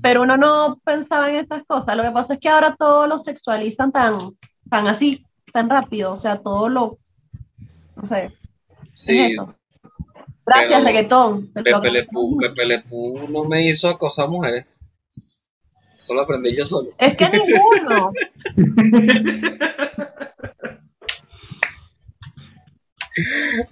Pero 0.00 0.22
uno 0.22 0.36
no 0.36 0.80
pensaba 0.84 1.28
en 1.28 1.36
esas 1.36 1.62
cosas. 1.64 1.96
Lo 1.96 2.02
que 2.02 2.10
pasa 2.10 2.34
es 2.34 2.40
que 2.40 2.48
ahora 2.48 2.74
todo 2.76 3.06
lo 3.06 3.18
sexualizan 3.18 3.92
tan, 3.92 4.14
tan 4.68 4.88
así, 4.88 5.24
tan 5.52 5.70
rápido. 5.70 6.12
O 6.12 6.16
sea, 6.16 6.38
todo 6.38 6.68
lo. 6.68 6.98
No 7.96 8.08
sé. 8.08 8.26
¿qué 8.26 8.90
Sí, 8.94 9.20
es? 9.20 9.36
Gracias, 10.54 10.68
pero 10.68 10.84
reggaetón. 10.84 11.52
Pepe 11.52 11.70
flow. 11.70 11.92
Le 11.92 12.04
Pew, 12.04 12.38
Pepe 12.38 12.84
no 13.28 13.44
me 13.44 13.66
hizo 13.66 13.88
acosar 13.88 14.28
mujeres. 14.28 14.66
Eso 15.98 16.14
lo 16.14 16.22
aprendí 16.22 16.56
yo 16.56 16.64
solo. 16.64 16.90
Es 16.98 17.16
que 17.16 17.28
ninguno. 17.30 18.12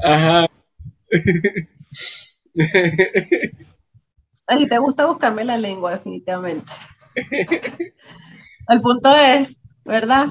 Ajá. 0.05 0.47
Ti 4.47 4.69
te 4.69 4.79
gusta 4.79 5.07
buscarme 5.07 5.45
la 5.45 5.57
lengua, 5.57 5.93
definitivamente. 5.93 6.71
El 8.69 8.81
punto 8.81 9.15
es, 9.17 9.49
¿verdad? 9.85 10.29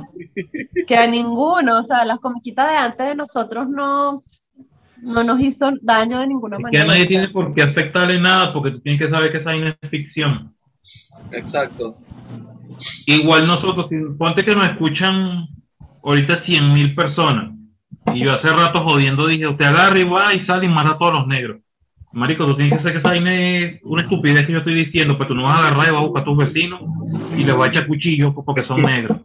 Que 0.88 0.96
a 0.96 1.08
ninguno, 1.08 1.82
o 1.82 1.84
sea, 1.86 2.06
las 2.06 2.20
comiquitas 2.20 2.72
de 2.72 2.78
antes 2.78 3.08
de 3.08 3.16
nosotros 3.16 3.68
no, 3.68 4.22
no 5.04 5.24
nos 5.24 5.40
hizo 5.42 5.72
daño 5.82 6.20
de 6.20 6.28
ninguna 6.28 6.58
Es 6.58 6.60
que 6.60 6.64
manera. 6.64 6.84
a 6.84 6.88
nadie 6.88 7.06
tiene 7.06 7.30
por 7.30 7.54
qué 7.54 7.64
afectarle 7.64 8.20
nada 8.20 8.54
porque 8.54 8.72
tú 8.72 8.80
tienes 8.82 9.02
que 9.02 9.10
saber 9.10 9.32
que 9.32 9.38
esa 9.40 9.50
vaina 9.52 9.78
es 9.82 9.90
ficción. 9.90 10.54
Exacto. 11.32 11.98
Igual 13.08 13.48
nosotros, 13.48 13.88
si- 13.90 13.98
ponte 14.18 14.44
que 14.46 14.56
nos 14.56 14.70
escuchan 14.70 15.48
ahorita 16.04 16.44
100 16.46 16.74
mil 16.74 16.96
personas. 16.96 17.52
Y 18.14 18.22
yo 18.24 18.32
hace 18.34 18.48
rato 18.52 18.84
jodiendo 18.84 19.28
dije, 19.28 19.48
usted 19.48 19.66
agarra 19.66 20.00
y 20.00 20.04
va 20.04 20.34
y 20.34 20.46
sale 20.46 20.66
y 20.66 20.70
mata 20.70 20.92
a 20.92 20.98
todos 20.98 21.14
los 21.20 21.28
negros. 21.28 21.58
Marico, 22.12 22.46
tú 22.46 22.56
tienes 22.56 22.76
que 22.76 22.80
saber 22.82 22.94
que 22.94 23.00
esa 23.00 23.10
vaina 23.10 23.34
es 23.60 23.80
una 23.84 24.02
estupidez 24.02 24.44
que 24.46 24.52
yo 24.54 24.60
estoy 24.60 24.74
diciendo, 24.74 25.16
pero 25.18 25.30
tú 25.30 25.36
no 25.36 25.44
vas 25.44 25.56
a 25.56 25.60
agarrar 25.68 25.90
y 25.90 25.92
vas 25.92 26.02
a 26.02 26.06
buscar 26.06 26.22
a 26.24 26.26
tus 26.26 26.38
vecinos 26.38 26.82
y 27.38 27.44
les 27.44 27.56
vas 27.56 27.70
a 27.70 27.72
echar 27.72 27.88
cuchillos 27.88 28.34
porque 28.46 28.64
son 28.64 28.82
negros. 28.82 29.22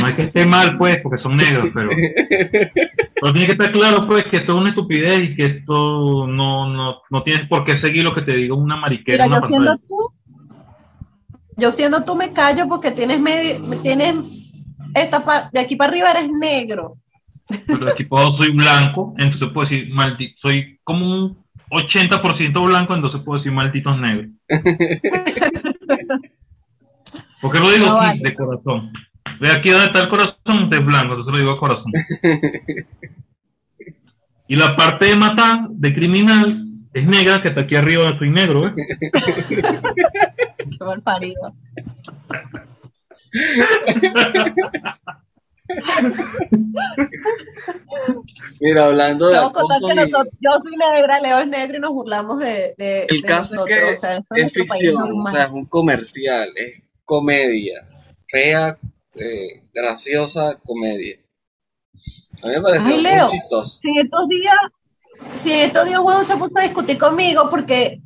No 0.00 0.08
es 0.08 0.14
que 0.16 0.22
esté 0.22 0.44
mal, 0.44 0.76
pues, 0.76 0.98
porque 1.02 1.22
son 1.22 1.36
negros, 1.36 1.68
pero... 1.72 1.90
Pero 3.20 3.32
tiene 3.32 3.46
que 3.46 3.52
estar 3.52 3.72
claro, 3.72 4.06
pues, 4.06 4.24
que 4.30 4.38
esto 4.38 4.52
es 4.52 4.58
una 4.58 4.70
estupidez 4.70 5.22
y 5.22 5.34
que 5.34 5.44
esto 5.46 6.26
no, 6.26 6.68
no, 6.68 7.02
no 7.10 7.22
tienes 7.22 7.48
por 7.48 7.64
qué 7.64 7.80
seguir 7.80 8.04
lo 8.04 8.14
que 8.14 8.22
te 8.22 8.34
diga 8.34 8.54
una 8.54 8.76
mariquera. 8.76 9.24
Mira, 9.26 9.38
una 9.38 9.48
yo 9.48 9.54
siendo 9.54 9.78
tú, 9.88 10.12
yo 11.56 11.70
siendo 11.70 12.04
tú 12.04 12.16
me 12.16 12.32
callo 12.32 12.66
porque 12.68 12.90
tienes 12.90 13.20
medio, 13.20 13.60
tienes 13.82 14.14
esta 14.94 15.50
de 15.52 15.60
aquí 15.60 15.76
para 15.76 15.90
arriba 15.90 16.10
eres 16.10 16.30
negro. 16.40 16.96
Pero 17.66 17.90
si 17.92 18.04
puedo, 18.04 18.36
soy 18.36 18.50
blanco, 18.50 19.14
entonces 19.18 19.48
puedo 19.52 19.68
decir, 19.68 19.88
maldito, 19.92 20.34
soy 20.42 20.78
como 20.84 21.06
un 21.06 21.38
80% 21.70 22.66
blanco, 22.66 22.94
entonces 22.94 23.22
puedo 23.24 23.38
decir 23.38 23.52
malditos 23.52 23.98
negros. 23.98 24.26
¿Por 27.40 27.52
qué 27.52 27.60
lo 27.60 27.70
digo 27.70 27.86
No 27.86 28.00
así, 28.00 28.18
vale. 28.18 28.20
de 28.22 28.34
corazón? 28.34 28.92
Ve 29.40 29.50
aquí 29.50 29.70
donde 29.70 29.86
está 29.86 30.00
el 30.00 30.08
corazón, 30.08 30.68
de 30.70 30.78
blanco, 30.80 31.14
entonces 31.14 31.32
lo 31.32 31.38
digo 31.38 31.52
de 31.52 31.58
corazón. 31.58 31.92
Y 34.50 34.56
la 34.56 34.74
parte 34.76 35.04
de 35.04 35.14
matar, 35.16 35.68
de 35.68 35.94
criminal, 35.94 36.64
es 36.94 37.06
negra, 37.06 37.42
que 37.42 37.48
está 37.48 37.60
aquí 37.60 37.76
arriba, 37.76 38.16
soy 38.18 38.30
negro, 38.30 38.66
¿eh? 38.66 38.72
Qué 39.46 39.62
mal 40.82 41.02
parido. 41.02 41.52
Mira, 48.60 48.86
hablando 48.86 49.28
de 49.28 49.36
a 49.36 49.42
contar 49.42 49.62
acoso 49.64 49.86
que 49.88 49.92
y- 49.92 49.96
nosotros- 49.96 50.34
yo 50.40 50.50
soy 50.64 50.76
negra, 50.76 51.20
Leo 51.20 51.38
es 51.40 51.46
negro 51.46 51.76
y 51.76 51.80
nos 51.80 51.92
burlamos 51.92 52.38
de, 52.40 52.74
de, 52.76 53.06
El 53.08 53.20
de 53.20 53.28
caso 53.28 53.54
nosotros. 53.56 53.78
es 53.78 53.84
que 53.84 53.92
o 53.92 53.96
sea, 53.96 54.12
esto 54.16 54.34
es 54.34 54.52
país 54.52 54.52
ficción, 54.70 55.12
o 55.20 55.22
sea, 55.24 55.44
es 55.44 55.50
un 55.50 55.66
comercial, 55.66 56.48
es 56.56 56.82
comedia, 57.04 57.86
fea, 58.26 58.76
eh, 59.20 59.62
graciosa 59.72 60.58
comedia. 60.64 61.18
A 62.42 62.46
mí 62.46 62.52
me 62.54 62.62
pareció 62.62 62.94
Ay, 62.94 63.02
muy 63.02 63.26
chistoso. 63.28 63.80
si 63.80 63.88
en 63.88 64.04
estos 64.04 64.28
días, 64.28 65.42
si 65.44 65.50
en 65.50 65.66
estos 65.66 65.84
días 65.84 65.98
huevo 66.02 66.22
se 66.22 66.36
puso 66.36 66.52
a 66.56 66.64
discutir 66.64 66.98
conmigo 66.98 67.48
porque 67.50 68.00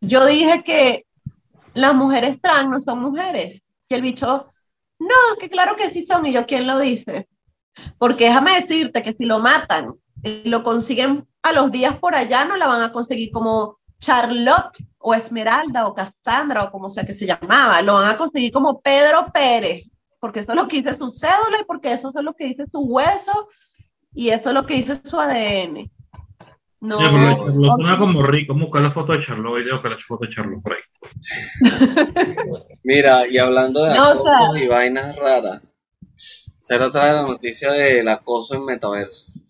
yo 0.00 0.26
dije 0.26 0.62
que 0.64 1.06
las 1.74 1.94
mujeres 1.94 2.40
trans 2.40 2.70
no 2.70 2.78
son 2.78 3.00
mujeres. 3.00 3.62
Y 3.88 3.94
el 3.94 4.02
bicho, 4.02 4.52
no, 4.98 5.36
que 5.38 5.48
claro 5.48 5.76
que 5.76 5.88
sí 5.88 6.04
son. 6.06 6.26
Y 6.26 6.32
yo, 6.32 6.46
¿quién 6.46 6.66
lo 6.66 6.78
dice? 6.78 7.28
Porque 7.98 8.24
déjame 8.24 8.60
decirte 8.60 9.02
que 9.02 9.14
si 9.16 9.24
lo 9.24 9.38
matan 9.38 9.86
y 10.22 10.48
lo 10.48 10.64
consiguen 10.64 11.28
a 11.42 11.52
los 11.52 11.70
días 11.70 11.98
por 11.98 12.16
allá, 12.16 12.44
no 12.44 12.56
la 12.56 12.66
van 12.66 12.82
a 12.82 12.92
conseguir 12.92 13.30
como 13.30 13.78
Charlotte 13.98 14.78
o 14.98 15.14
Esmeralda 15.14 15.84
o 15.84 15.94
Cassandra 15.94 16.64
o 16.64 16.70
como 16.70 16.88
sea 16.88 17.04
que 17.04 17.12
se 17.12 17.26
llamaba. 17.26 17.82
Lo 17.82 17.94
van 17.94 18.10
a 18.10 18.16
conseguir 18.16 18.52
como 18.52 18.80
Pedro 18.80 19.26
Pérez, 19.32 19.84
porque 20.20 20.40
eso 20.40 20.52
es 20.52 20.60
lo 20.62 20.68
que 20.68 20.82
dice 20.82 20.94
su 20.94 21.10
cédula 21.12 21.58
y 21.60 21.64
porque 21.66 21.92
eso 21.92 22.10
es 22.14 22.24
lo 22.24 22.34
que 22.34 22.46
dice 22.46 22.64
su 22.70 22.78
hueso 22.80 23.48
Y 24.14 24.30
eso 24.30 24.50
es 24.50 24.54
lo 24.54 24.62
que 24.64 24.74
dice 24.76 24.94
su 24.94 25.18
ADN. 25.20 25.90
No, 26.80 26.98
pero 26.98 27.10
Charlotte 27.10 27.54
suena 27.76 27.96
como 27.96 28.22
rico. 28.22 28.54
Buscar 28.54 28.82
la 28.82 28.92
foto 28.92 29.12
de 29.12 29.26
Charlotte. 29.26 29.50
Voy 29.50 29.70
a 29.70 29.74
buscar 29.74 29.90
la 29.92 29.98
foto 30.06 30.26
de 30.26 30.34
Charlotte 30.34 30.62
por 30.62 30.72
ahí. 30.72 30.82
Mira, 32.84 33.26
y 33.28 33.38
hablando 33.38 33.84
de 33.84 33.94
No, 33.94 34.02
o 34.02 34.04
acosos 34.12 34.54
sea- 34.54 34.64
y 34.64 34.68
vainas 34.68 35.16
raras, 35.16 35.62
se 36.14 36.78
nos 36.78 36.92
trae 36.92 37.12
la 37.12 37.22
noticia 37.22 37.72
del 37.72 38.08
acoso 38.08 38.54
en 38.54 38.64
metaverso. 38.64 39.40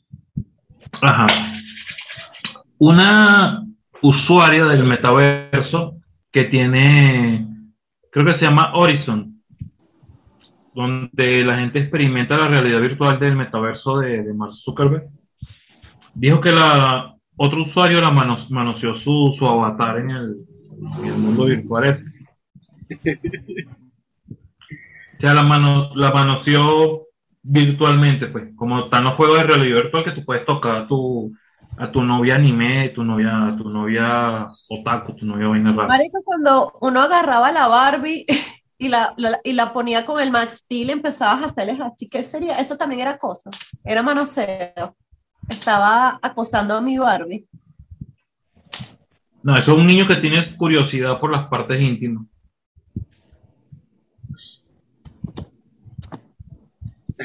Ajá. 1.03 1.27
Una 2.79 3.65
usuaria 4.03 4.65
del 4.65 4.85
metaverso 4.85 6.01
que 6.33 6.45
tiene, 6.45 7.47
creo 8.11 8.27
que 8.27 8.39
se 8.39 8.45
llama 8.45 8.73
Horizon, 8.75 9.36
donde 10.77 11.43
la 11.45 11.57
gente 11.57 11.81
experimenta 11.81 12.37
la 12.37 12.49
realidad 12.49 12.81
virtual 12.81 13.19
del 13.19 13.35
metaverso 13.35 13.99
de, 13.99 14.23
de 14.23 14.35
Mark 14.35 14.53
Zuckerberg, 14.63 15.09
dijo 16.15 16.41
que 16.41 16.53
la 16.53 17.15
otro 17.39 17.65
usuario 17.65 18.01
la 18.01 18.11
mano- 18.11 18.47
manoseó 18.51 18.99
su, 19.01 19.35
su 19.39 19.47
avatar 19.47 19.99
en 19.99 20.11
el, 20.11 20.27
en 20.99 21.05
el 21.07 21.19
mundo 21.19 21.47
virtual. 21.47 21.85
ese. 21.85 23.17
O 25.17 25.21
sea, 25.21 25.35
la, 25.35 25.43
mano, 25.43 25.91
la 25.95 26.11
manoseó 26.11 27.07
virtualmente, 27.43 28.27
pues, 28.27 28.55
como 28.55 28.81
están 28.85 29.05
los 29.05 29.15
juegos 29.15 29.39
de 29.39 29.45
realidad 29.45 29.83
virtual 29.83 30.05
que 30.05 30.13
tú 30.13 30.25
puedes 30.25 30.45
tocar 30.45 30.77
a 30.77 30.87
tu, 30.87 31.33
a 31.79 31.91
tu 31.91 32.03
novia 32.03 32.35
anime, 32.35 32.91
tu 32.91 33.03
novia, 33.03 33.55
tu 33.57 33.69
novia 33.71 34.45
otaku, 34.69 35.15
tu 35.15 35.25
novia 35.25 35.49
vaina 35.49 35.73
rara. 35.73 35.89
Marico, 35.89 36.19
cuando 36.23 36.73
uno 36.83 37.01
agarraba 37.01 37.51
la 37.53 37.67
Barbie 37.67 38.27
y 38.79 38.89
la, 38.89 39.15
la- 39.17 39.41
y 39.45 39.53
la 39.53 39.73
ponía 39.73 40.05
con 40.05 40.21
el 40.21 40.31
Max 40.31 40.59
Steel, 40.65 40.91
empezabas 40.91 41.43
a 41.43 41.47
hacerles 41.47 41.81
así. 41.81 42.09
¿Qué 42.09 42.23
sería? 42.23 42.59
Eso 42.59 42.77
también 42.77 43.01
era 43.01 43.19
cosa. 43.19 43.51
Era 43.85 44.03
manoseo. 44.03 44.97
Estaba 45.49 46.19
acostando 46.23 46.77
a 46.77 46.81
mi 46.81 46.99
Barbie. 46.99 47.47
No, 49.43 49.55
eso 49.55 49.73
es 49.75 49.81
un 49.81 49.87
niño 49.87 50.07
que 50.09 50.17
tiene 50.17 50.57
curiosidad 50.57 51.21
por 51.21 51.31
las 51.31 51.47
partes 51.49 51.83
íntimas. 51.85 52.25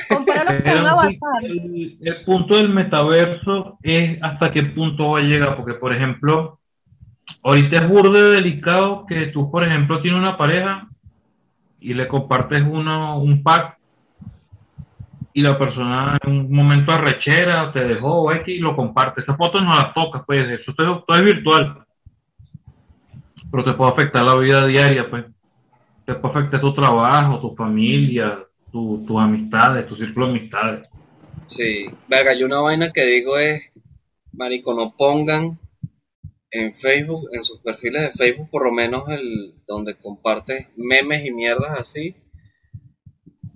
Compáralo 0.07 0.51
con 0.51 0.57
un 0.63 0.63
Pero 0.63 0.89
avatar. 0.89 1.43
el, 1.43 1.97
el 2.01 2.13
punto 2.25 2.55
del 2.55 2.69
metaverso 2.69 3.77
es 3.83 4.21
hasta 4.21 4.51
qué 4.51 4.63
punto 4.63 5.11
va 5.11 5.19
a 5.19 5.23
llegar, 5.23 5.57
porque 5.57 5.73
por 5.73 5.93
ejemplo, 5.93 6.59
ahorita 7.43 7.77
es 7.77 7.89
burde 7.89 8.21
delicado 8.31 9.05
que 9.05 9.27
tú, 9.27 9.51
por 9.51 9.65
ejemplo, 9.67 10.01
tienes 10.01 10.19
una 10.19 10.37
pareja 10.37 10.87
y 11.81 11.93
le 11.93 12.07
compartes 12.07 12.61
uno, 12.61 13.19
un 13.19 13.43
pack 13.43 13.77
y 15.33 15.41
la 15.41 15.57
persona 15.57 16.17
en 16.23 16.31
un 16.31 16.51
momento 16.51 16.91
arrechera 16.91 17.71
te 17.73 17.83
dejó 17.85 18.21
o 18.23 18.31
X 18.31 18.47
y 18.47 18.59
lo 18.59 18.75
comparte. 18.75 19.21
Esas 19.21 19.37
fotos 19.37 19.63
no 19.63 19.69
las 19.69 19.93
tocas, 19.93 20.23
pues 20.25 20.49
eso 20.51 20.73
todo, 20.75 21.03
es 21.07 21.25
virtual. 21.25 21.85
Pero 23.49 23.63
te 23.63 23.73
puede 23.73 23.91
afectar 23.91 24.23
la 24.23 24.35
vida 24.35 24.65
diaria, 24.65 25.09
pues. 25.09 25.25
Te 26.05 26.15
puede 26.15 26.35
afectar 26.35 26.61
tu 26.61 26.73
trabajo, 26.73 27.39
tu 27.39 27.55
familia, 27.55 28.39
tu- 28.71 29.03
tus 29.05 29.19
amistades, 29.19 29.87
tu 29.87 29.95
círculo 29.95 30.27
de 30.27 30.31
amistades. 30.31 30.89
Sí, 31.45 31.85
verga, 32.07 32.33
yo 32.33 32.45
una 32.45 32.59
vaina 32.59 32.91
que 32.91 33.05
digo 33.05 33.37
es, 33.37 33.71
marico, 34.33 34.73
no 34.73 34.93
pongan 34.95 35.59
en 36.51 36.73
Facebook, 36.73 37.29
en 37.31 37.45
sus 37.45 37.59
perfiles 37.59 38.03
de 38.03 38.11
Facebook, 38.11 38.49
por 38.49 38.65
lo 38.65 38.71
menos 38.71 39.07
el 39.09 39.55
donde 39.65 39.95
compartes 39.95 40.67
memes 40.75 41.25
y 41.25 41.31
mierdas 41.31 41.79
así, 41.79 42.15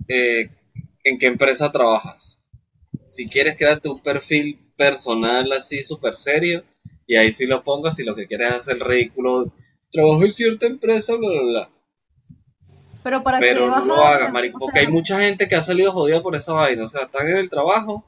eh, 0.08 0.48
en 1.04 1.18
qué 1.18 1.26
empresa 1.26 1.70
trabajas. 1.70 2.40
Si 3.06 3.28
quieres, 3.28 3.56
créate 3.56 3.88
un 3.88 4.00
perfil 4.00 4.58
personal 4.76 5.52
así 5.52 5.82
súper 5.82 6.14
serio 6.14 6.64
y 7.06 7.16
ahí 7.16 7.30
sí 7.32 7.46
lo 7.46 7.62
pongas 7.62 7.96
si 7.96 8.04
lo 8.04 8.14
que 8.14 8.26
quieres 8.26 8.48
es 8.48 8.54
hacer 8.54 8.76
el 8.76 8.80
ridículo. 8.80 9.52
Trabajo 9.92 10.24
en 10.24 10.32
cierta 10.32 10.66
empresa, 10.66 11.14
bla, 11.14 11.28
bla, 11.28 11.42
bla. 11.42 11.70
Pero 13.04 13.22
para 13.22 13.38
Pero 13.38 13.70
no 13.70 13.84
lo 13.84 14.04
hagas, 14.04 14.32
marico, 14.32 14.58
porque 14.58 14.80
hay 14.80 14.88
mucha 14.88 15.20
gente 15.20 15.46
que 15.46 15.54
ha 15.54 15.62
salido 15.62 15.92
jodida 15.92 16.22
por 16.22 16.34
esa 16.34 16.54
vaina. 16.54 16.84
O 16.84 16.88
sea, 16.88 17.04
están 17.04 17.28
en 17.28 17.36
el 17.36 17.48
trabajo, 17.48 18.04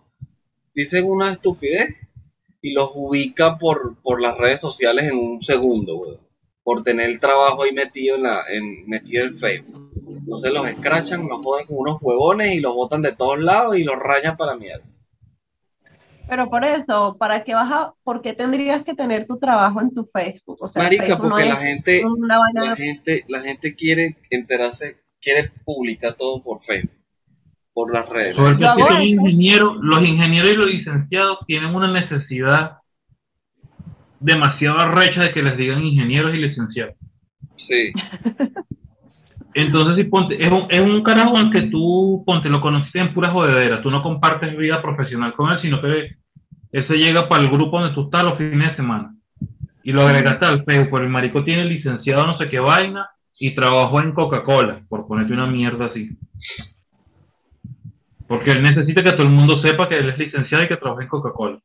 dicen 0.75 1.05
una 1.05 1.31
estupidez 1.31 2.08
y 2.61 2.73
los 2.73 2.91
ubica 2.95 3.59
por, 3.59 3.97
por 4.03 4.21
las 4.21 4.37
redes 4.37 4.61
sociales 4.61 5.11
en 5.11 5.19
un 5.19 5.41
segundo, 5.41 5.97
weón. 5.97 6.19
Por 6.63 6.83
tener 6.83 7.09
el 7.09 7.21
trabajo 7.21 7.63
ahí 7.63 7.73
metido 7.73 8.17
en, 8.17 8.25
la, 8.25 8.43
en, 8.51 8.87
metido 8.87 9.25
en 9.25 9.35
Facebook. 9.35 9.91
Entonces 10.07 10.53
los 10.53 10.69
escrachan, 10.69 11.27
los 11.27 11.43
joden 11.43 11.67
con 11.67 11.79
unos 11.79 11.99
huevones 12.03 12.55
y 12.55 12.61
los 12.61 12.75
botan 12.75 13.01
de 13.01 13.13
todos 13.13 13.39
lados 13.39 13.79
y 13.79 13.85
los 13.85 13.97
rayan 13.97 14.37
para 14.37 14.57
mierda. 14.57 14.85
Pero 16.29 16.51
por 16.51 16.63
eso, 16.63 17.17
¿para 17.19 17.43
qué 17.43 17.55
vas 17.55 17.73
a, 17.73 17.95
por 18.05 18.21
qué 18.21 18.35
tendrías 18.35 18.85
que 18.85 18.95
tener 18.95 19.27
tu 19.27 19.39
trabajo 19.39 19.81
en 19.81 19.95
tu 19.95 20.11
Facebook? 20.13 20.59
O 20.61 20.69
sea, 20.69 20.83
Marica, 20.83 21.05
Facebook 21.05 21.25
no 21.25 21.31
porque 21.31 21.47
la 21.47 21.57
gente, 21.57 22.05
la 22.53 22.77
gente, 22.77 23.25
la 23.29 23.41
gente 23.41 23.75
quiere 23.75 24.17
enterarse, 24.29 24.99
quiere 25.23 25.51
publicar 25.65 26.15
todo 26.15 26.43
por 26.43 26.63
Facebook, 26.63 26.98
por 27.79 27.95
las 27.95 28.09
redes. 28.09 28.35
Todo 28.35 28.59
Yo 28.59 28.75
que 28.75 28.93
los 28.93 29.03
ingenieros, 29.03 29.79
los 29.81 30.01
ingenieros 30.05 30.51
y 30.51 30.57
los 30.57 30.67
licenciados 30.67 31.39
tienen 31.47 31.73
una 31.73 31.93
necesidad 31.93 32.79
demasiado 34.19 34.81
arrecha 34.81 35.21
de 35.21 35.33
que 35.33 35.45
les 35.45 35.57
digan 35.57 35.85
ingenieros 35.85 36.35
y 36.35 36.39
licenciados. 36.39 36.97
Sí, 37.55 37.93
Entonces, 39.55 39.97
si 39.97 40.05
ponte, 40.11 40.45
es 40.45 40.51
un, 40.51 40.67
es 40.69 40.81
un 40.81 41.05
carajo 41.05 41.37
al 41.37 41.53
que 41.53 41.63
tú, 41.63 42.25
ponte, 42.27 42.49
lo 42.49 42.61
conociste 42.61 42.99
en 42.99 43.15
pura 43.15 43.31
jodedera, 43.31 43.81
tú 43.81 43.93
no 43.93 44.03
compartes 44.03 44.57
vida 44.57 44.83
profesional 44.83 45.33
con 45.35 45.53
él, 45.53 45.63
sino 45.63 45.81
que 45.81 46.17
él 46.73 46.87
se 46.89 46.97
llega 46.97 47.29
para 47.29 47.45
el 47.45 47.49
grupo 47.49 47.79
donde 47.79 47.95
tú 47.95 48.07
estás 48.07 48.25
los 48.25 48.39
fines 48.39 48.71
de 48.71 48.77
semana. 48.77 49.15
Y 49.85 49.93
lo 49.93 50.03
agregaste 50.03 50.47
al 50.47 50.65
Facebook, 50.65 50.89
pero 50.91 51.05
el 51.05 51.11
marico 51.11 51.45
tiene 51.45 51.65
licenciado 51.65 52.27
no 52.27 52.39
sé 52.39 52.49
qué 52.49 52.59
vaina 52.59 53.09
y 53.39 53.55
trabajó 53.55 54.03
en 54.03 54.13
Coca-Cola, 54.15 54.83
por 54.89 55.07
ponerte 55.07 55.33
una 55.33 55.47
mierda 55.47 55.87
así. 55.87 56.19
Porque 58.29 58.53
él 58.53 58.63
necesita 58.63 59.03
que 59.03 59.13
todo 59.13 59.23
el 59.23 59.31
mundo 59.31 59.61
sepa 59.65 59.89
que 59.89 59.97
él 59.97 60.11
es 60.11 60.19
licenciado 60.19 60.65
y 60.65 60.69
que 60.69 60.77
trabaja 60.77 61.03
en 61.03 61.09
Coca-Cola. 61.09 61.61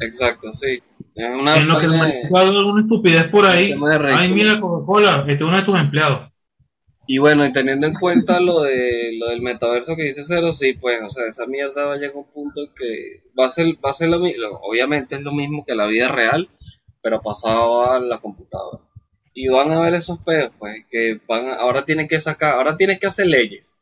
exacto, 0.00 0.52
sí. 0.52 0.82
Es 1.14 1.28
una 1.30 1.56
En 1.56 1.68
lo 1.68 1.78
que 1.78 1.86
vaina 1.86 2.06
de- 2.06 2.28
alguna 2.38 2.80
estupidez 2.82 3.24
por 3.24 3.44
ahí, 3.44 3.74
ay 4.14 4.32
mira 4.32 4.58
Coca-Cola, 4.60 5.20
este 5.20 5.32
es 5.32 5.40
uno 5.42 5.56
de 5.58 5.62
tus 5.62 5.78
empleados. 5.78 6.30
Y 7.06 7.18
bueno, 7.18 7.44
y 7.44 7.52
teniendo 7.52 7.86
en 7.88 7.94
cuenta 7.94 8.38
lo 8.40 8.60
de 8.62 9.16
lo 9.18 9.30
del 9.30 9.42
metaverso 9.42 9.96
que 9.96 10.04
dice 10.04 10.22
Cero, 10.22 10.52
sí, 10.52 10.74
pues, 10.74 11.02
o 11.02 11.10
sea, 11.10 11.26
esa 11.26 11.46
mierda 11.46 11.84
va 11.86 11.94
a 11.94 11.96
llegar 11.96 12.14
a 12.14 12.18
un 12.20 12.30
punto 12.32 12.60
que 12.74 13.24
va 13.38 13.46
a 13.46 13.48
ser, 13.48 13.66
va 13.84 13.90
a 13.90 13.94
ser 13.94 14.10
lo 14.10 14.20
mismo, 14.20 14.60
obviamente 14.62 15.16
es 15.16 15.22
lo 15.22 15.32
mismo 15.32 15.64
que 15.66 15.74
la 15.74 15.86
vida 15.86 16.06
real, 16.08 16.48
pero 17.02 17.20
pasado 17.20 17.90
a 17.90 17.98
la 17.98 18.18
computadora. 18.18 18.78
Y 19.34 19.48
van 19.48 19.72
a 19.72 19.80
ver 19.80 19.94
esos 19.94 20.18
pedos, 20.20 20.52
pues, 20.58 20.84
que 20.88 21.20
van 21.26 21.48
a- 21.48 21.54
ahora 21.54 21.84
tienen 21.84 22.06
que 22.06 22.20
sacar, 22.20 22.54
ahora 22.54 22.76
tienes 22.76 23.00
que 23.00 23.08
hacer 23.08 23.26
leyes. 23.26 23.76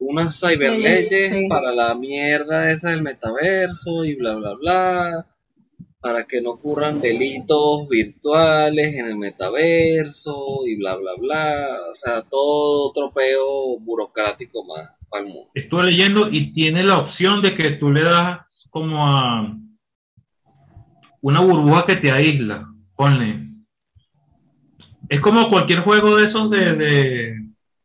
Unas 0.00 0.40
cyberleyes 0.40 1.30
Sí, 1.30 1.38
sí. 1.40 1.48
para 1.48 1.72
la 1.72 1.94
mierda 1.94 2.70
esa 2.70 2.90
del 2.90 3.02
metaverso 3.02 4.04
y 4.04 4.14
bla, 4.14 4.34
bla, 4.36 4.54
bla 4.54 5.26
para 6.00 6.24
que 6.24 6.40
no 6.40 6.50
ocurran 6.50 7.00
delitos 7.00 7.88
virtuales 7.88 8.96
en 8.96 9.06
el 9.06 9.16
metaverso 9.18 10.60
y 10.66 10.76
bla, 10.76 10.96
bla, 10.96 11.12
bla. 11.18 11.66
O 11.90 11.94
sea, 11.94 12.22
todo 12.22 12.92
tropeo 12.92 13.78
burocrático 13.80 14.64
más 14.64 14.92
para 15.08 15.24
el 15.24 15.32
mundo. 15.32 15.50
Estuve 15.54 15.84
leyendo 15.84 16.28
y 16.30 16.52
tiene 16.52 16.84
la 16.84 16.98
opción 16.98 17.42
de 17.42 17.56
que 17.56 17.70
tú 17.72 17.90
le 17.90 18.04
das 18.04 18.40
como 18.70 19.08
a 19.08 19.56
una 21.20 21.40
burbuja 21.40 21.84
que 21.86 21.96
te 21.96 22.12
aísla. 22.12 22.68
Ponle. 22.94 23.48
Es 25.08 25.20
como 25.20 25.48
cualquier 25.50 25.80
juego 25.80 26.16
de 26.16 26.24
esos 26.28 26.50
de, 26.50 26.72
de, 26.74 27.34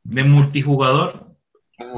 de 0.04 0.24
multijugador, 0.24 1.23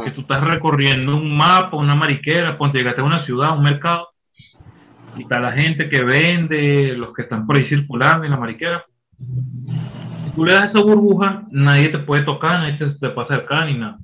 que 0.06 0.12
tú 0.12 0.22
estás 0.22 0.44
recorriendo 0.44 1.18
un 1.18 1.36
mapa, 1.36 1.76
una 1.76 1.96
mariquera, 1.96 2.58
ponte, 2.58 2.78
llegaste 2.78 3.02
a 3.02 3.06
una 3.06 3.26
ciudad, 3.26 3.58
un 3.58 3.63
mercado, 3.63 4.10
y 5.18 5.24
está 5.24 5.39
la 5.39 5.54
gente 5.54 5.89
que 5.89 6.04
vende, 6.04 6.96
los 6.96 7.12
que 7.12 7.24
están 7.24 7.48
por 7.48 7.56
ahí 7.56 7.68
circulando 7.68 8.24
en 8.24 8.32
la 8.32 8.38
mariquera. 8.38 8.86
Si 9.18 10.30
tú 10.32 10.46
le 10.46 10.54
das 10.54 10.68
esa 10.68 10.84
burbuja, 10.84 11.44
nadie 11.50 11.89
te 11.89 11.98
puede 12.00 12.24
tocar, 12.24 12.60
nadie 12.60 12.78
te, 12.78 12.86
te 12.91 13.10
puede 13.10 13.28
acercar 13.28 13.65
ni 13.65 13.80
nada. 13.80 13.98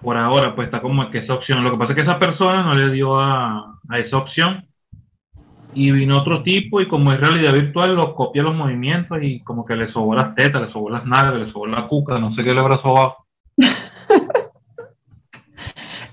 Por 0.00 0.16
ahora, 0.16 0.54
pues 0.54 0.66
está 0.66 0.80
como 0.80 1.10
que 1.10 1.18
esa 1.18 1.34
opción. 1.34 1.64
Lo 1.64 1.72
que 1.72 1.78
pasa 1.78 1.92
es 1.92 2.00
que 2.00 2.06
esa 2.06 2.18
persona 2.18 2.62
no 2.62 2.74
le 2.74 2.90
dio 2.92 3.18
a, 3.18 3.74
a 3.88 3.98
esa 3.98 4.18
opción. 4.18 4.66
Y 5.72 5.90
vino 5.90 6.18
otro 6.18 6.44
tipo 6.44 6.80
y 6.80 6.86
como 6.86 7.10
es 7.10 7.18
realidad 7.18 7.52
virtual, 7.52 7.96
lo 7.96 8.14
copia 8.14 8.44
los 8.44 8.54
movimientos 8.54 9.18
y 9.20 9.42
como 9.42 9.64
que 9.64 9.74
le 9.74 9.90
sobó 9.92 10.14
las 10.14 10.32
tetas, 10.36 10.62
le 10.62 10.72
sobó 10.72 10.90
las 10.90 11.04
nalgas, 11.04 11.46
le 11.46 11.50
sobó 11.50 11.66
la 11.66 11.88
cuca, 11.88 12.16
no 12.20 12.32
sé 12.36 12.44
qué 12.44 12.52
le 12.52 12.60
habrá 12.60 12.80
sobado. 12.80 13.16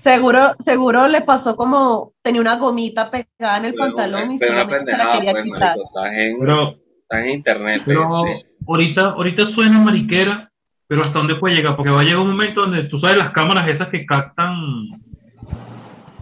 Seguro, 0.04 0.54
seguro 0.64 1.06
le 1.06 1.20
pasó 1.20 1.54
como 1.56 2.12
tenía 2.22 2.40
una 2.40 2.56
gomita 2.56 3.10
pegada 3.10 3.58
en 3.58 3.66
el 3.66 3.72
Pero, 3.72 3.84
pantalón 3.84 4.32
y 4.32 4.38
pero 4.38 4.52
una 4.52 4.64
se 4.64 4.70
la 4.70 4.76
pendejada, 4.78 5.12
quería 5.12 5.30
pues, 5.32 5.46
marico. 5.46 5.84
Estás 5.84 6.12
en, 6.14 6.38
Pero 6.40 6.76
estás 7.02 7.24
en 7.24 7.30
internet. 7.30 7.82
Pero 7.86 8.26
este. 8.26 8.46
ahorita, 8.66 9.04
ahorita 9.10 9.44
suena 9.54 9.78
mariquera, 9.78 10.52
pero 10.88 11.04
hasta 11.04 11.18
dónde 11.18 11.36
puede 11.36 11.54
llegar, 11.54 11.76
porque 11.76 11.90
va 11.90 12.00
a 12.00 12.04
llegar 12.04 12.18
un 12.18 12.30
momento 12.30 12.62
donde 12.62 12.84
tú 12.84 12.98
sabes 12.98 13.16
las 13.16 13.32
cámaras 13.32 13.70
esas 13.70 13.88
que 13.88 14.04
captan 14.04 14.56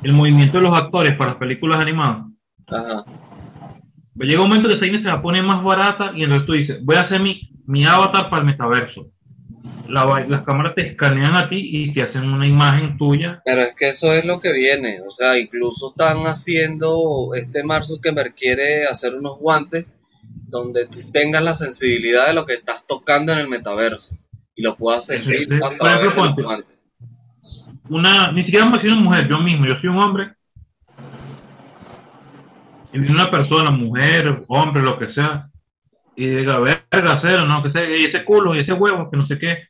el 0.03 0.13
movimiento 0.13 0.59
de 0.59 0.65
los 0.65 0.77
actores 0.77 1.13
para 1.17 1.31
las 1.31 1.39
películas 1.39 1.79
animadas. 1.81 2.27
Ajá. 2.71 3.05
Llega 4.17 4.43
un 4.43 4.49
momento 4.49 4.69
que 4.69 4.75
esa 4.75 5.03
se 5.03 5.09
va 5.09 5.15
a 5.15 5.23
poner 5.23 5.43
más 5.43 5.63
barata 5.65 6.13
y 6.15 6.25
entonces 6.25 6.47
tú 6.47 6.53
dices, 6.53 6.85
voy 6.85 6.97
a 6.97 7.03
hacer 7.03 7.21
mi, 7.21 7.41
mi 7.67 7.85
avatar 7.85 8.29
para 8.29 8.43
el 8.43 8.47
metaverso. 8.47 9.07
La 9.91 10.25
las 10.29 10.43
cámaras 10.45 10.75
te 10.75 10.89
escanean 10.91 11.37
a 11.37 11.49
ti 11.49 11.57
y 11.61 11.93
te 11.93 12.05
hacen 12.05 12.23
una 12.23 12.47
imagen 12.47 12.97
tuya. 12.97 13.43
Pero 13.45 13.63
es 13.63 13.75
que 13.75 13.89
eso 13.89 14.13
es 14.13 14.25
lo 14.25 14.41
que 14.41 14.53
viene. 14.53 15.01
O 15.07 15.11
sea, 15.11 15.39
incluso 15.39 15.89
están 15.89 16.19
haciendo, 16.25 17.31
este 17.35 17.65
Mark 17.65 17.85
Zuckerberg 17.85 18.35
quiere 18.35 18.87
hacer 18.87 19.15
unos 19.15 19.39
guantes 19.39 19.87
donde 20.49 20.87
tú 20.87 21.01
tengas 21.13 21.43
la 21.43 21.55
sensibilidad 21.55 22.27
de 22.29 22.35
lo 22.35 22.47
que 22.47 22.55
estás 22.55 22.87
tocando 22.87 23.33
en 23.33 23.39
el 23.39 23.49
metaverso. 23.49 24.17
Y 24.55 24.63
lo 24.63 24.75
puedas 24.75 25.07
sentir 25.07 25.49
Sí, 25.49 25.55
sí. 25.57 25.61
a 25.63 25.77
través 25.77 26.03
de 26.03 26.09
ejemplo, 26.09 26.25
los 26.25 26.27
ponte. 26.27 26.43
guantes. 26.43 26.81
Una, 27.89 28.33
ni 28.33 28.45
siquiera 28.45 28.67
me 28.67 28.73
imagino 28.73 28.95
una 28.95 29.05
mujer, 29.05 29.29
yo 29.29 29.39
mismo, 29.39 29.67
yo 29.67 29.75
soy 29.81 29.89
un 29.91 29.99
hombre. 30.03 30.33
Y 32.93 32.99
viene 32.99 33.15
una 33.15 33.31
persona, 33.31 33.71
mujer, 33.71 34.37
hombre, 34.49 34.83
lo 34.83 34.99
que 34.99 35.13
sea, 35.15 35.49
y 36.17 36.27
diga, 36.27 36.59
verga, 36.59 37.23
cero, 37.25 37.45
no, 37.47 37.63
que 37.63 37.71
sea, 37.73 37.89
y 37.89 38.05
ese 38.05 38.25
culo, 38.25 38.55
y 38.55 38.59
ese 38.59 38.73
huevo, 38.73 39.09
que 39.11 39.17
no 39.17 39.27
sé 39.27 39.39
qué. 39.39 39.70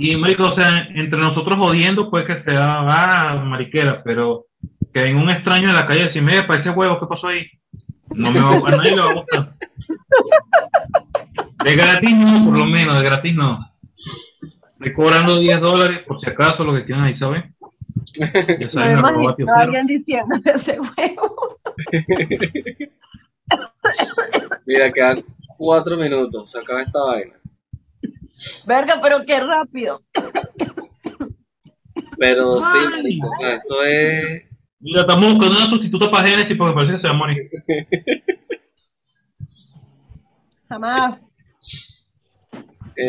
Y 0.00 0.16
marico, 0.16 0.44
o 0.44 0.54
sea, 0.58 0.88
entre 0.94 1.18
nosotros 1.18 1.58
jodiendo, 1.58 2.10
puede 2.10 2.26
que 2.26 2.42
sea, 2.42 2.80
ah, 2.88 3.36
mariquera, 3.44 4.02
pero 4.02 4.46
que 4.94 5.02
venga 5.02 5.20
un 5.20 5.30
extraño 5.30 5.68
de 5.68 5.74
la 5.74 5.86
calle 5.86 6.00
y 6.00 6.06
decirme, 6.06 6.42
para 6.44 6.62
ese 6.62 6.70
huevo, 6.70 6.98
¿qué 6.98 7.06
pasó 7.06 7.26
ahí? 7.28 7.46
No 8.14 8.30
me 8.32 8.40
va, 8.40 8.68
a 8.68 8.76
nadie 8.76 8.96
le 8.96 9.02
va 9.02 9.10
a 9.10 9.14
gustar. 9.14 9.54
De 11.62 11.76
gratis 11.76 12.16
no, 12.16 12.46
por 12.46 12.58
lo 12.58 12.64
menos, 12.64 12.98
de 12.98 13.04
gratis 13.04 13.36
no. 13.36 13.60
Estoy 14.78 14.94
cobrando 14.94 15.38
10 15.38 15.60
dólares, 15.60 16.00
por 16.06 16.18
si 16.20 16.30
acaso, 16.30 16.64
lo 16.64 16.74
que 16.74 16.86
quieran 16.86 17.04
ahí, 17.04 17.18
¿saben? 17.18 17.54
Ya 18.58 18.68
Me 18.68 18.68
saben, 18.68 18.96
arroba 18.96 19.34
imagino 19.34 19.34
tío 19.34 19.48
a 19.50 19.54
cero. 19.54 19.60
alguien 19.62 19.86
diciendo 19.86 20.36
ese 20.44 20.78
huevo. 20.80 21.60
Mira, 24.66 24.92
quedan 24.92 25.22
cuatro 25.58 25.96
minutos. 25.98 26.50
Se 26.50 26.60
acaba 26.60 26.82
esta 26.82 27.00
vaina. 27.04 27.39
Verga, 28.66 28.94
pero 29.02 29.24
qué 29.26 29.40
rápido. 29.40 30.02
Pero 32.18 32.60
sí, 32.60 32.78
Ay. 32.80 32.88
marico, 32.88 33.26
o 33.28 33.30
sea, 33.30 33.54
esto 33.54 33.82
es. 33.84 34.46
Mira, 34.78 35.00
estamos 35.02 35.34
buscando 35.34 35.56
una 35.56 35.66
sustituta 35.70 36.10
para 36.10 36.28
Genesis 36.28 36.56
porque 36.56 36.74
parece 36.74 36.92
que 36.94 37.00
se 37.00 37.06
va 37.08 37.14
a 37.14 37.16
morir. 37.16 37.50
Jamás, 40.68 41.18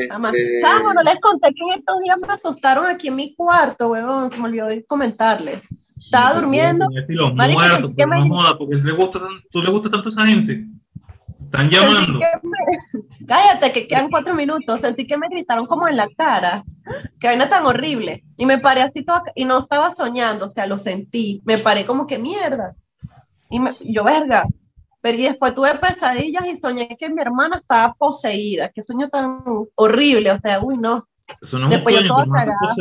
jamás. 0.09 0.33
Este, 0.33 0.61
Chamo, 0.61 0.93
no 0.93 1.03
les 1.03 1.19
conté 1.21 1.47
que 1.53 1.63
en 1.73 1.79
estos 1.79 1.99
días 2.03 2.17
me 2.19 2.27
asustaron 2.33 2.85
aquí 2.87 3.07
en 3.09 3.15
mi 3.15 3.35
cuarto, 3.35 3.89
huevón. 3.89 4.31
Se 4.31 4.41
me 4.41 4.47
olvidó 4.47 4.67
comentarles. 4.87 5.61
Estaba 5.97 6.33
durmiendo. 6.39 6.87
Marico, 7.35 7.59
muertos, 7.59 7.91
¿qué 7.95 8.03
pero 8.07 8.07
me- 8.21 8.27
no 8.29 8.57
porque 8.57 8.75
le 8.75 8.91
gusta, 8.93 9.19
tú 9.51 9.61
le 9.61 9.71
gusta 9.71 9.89
tanto 9.91 10.09
a 10.09 10.11
esa 10.13 10.27
gente. 10.27 10.65
Están 11.51 11.69
llamando. 11.69 12.19
me- 12.43 13.25
Cállate, 13.27 13.71
que 13.73 13.87
quedan 13.87 14.09
cuatro 14.09 14.33
minutos. 14.33 14.79
Sentí 14.79 15.05
que 15.05 15.17
me 15.17 15.27
gritaron 15.29 15.65
como 15.67 15.87
en 15.87 15.97
la 15.97 16.07
cara. 16.17 16.63
Que 17.19 17.27
vaina 17.27 17.49
tan 17.49 17.65
horrible. 17.65 18.23
Y 18.37 18.45
me 18.45 18.57
paré 18.57 18.81
así 18.81 19.03
toda, 19.03 19.23
y 19.35 19.45
no 19.45 19.59
estaba 19.59 19.93
soñando, 19.95 20.45
o 20.45 20.49
sea, 20.49 20.65
lo 20.65 20.79
sentí. 20.79 21.41
Me 21.45 21.57
paré 21.57 21.85
como 21.85 22.07
que 22.07 22.17
mierda. 22.17 22.73
Y 23.49 23.59
me- 23.59 23.71
yo, 23.81 24.03
verga. 24.03 24.43
Pero 25.01 25.17
y 25.17 25.23
después 25.23 25.53
tuve 25.55 25.73
pesadillas 25.75 26.43
y 26.53 26.59
soñé 26.61 26.95
que 26.97 27.09
mi 27.09 27.21
hermana 27.21 27.57
estaba 27.57 27.93
poseída. 27.95 28.69
Qué 28.69 28.83
sueño 28.83 29.09
tan 29.09 29.43
horrible, 29.75 30.31
o 30.31 30.39
sea, 30.39 30.59
uy, 30.61 30.77
no. 30.77 31.03
Eso 31.41 31.57
no 31.57 31.59
es 31.59 31.63
un 31.63 31.69
Después 31.71 31.95
yo 31.95 31.99
sueño, 32.01 32.13
toda 32.13 32.23
hermano 32.23 32.51
está 32.51 32.59
cagada. 32.59 32.75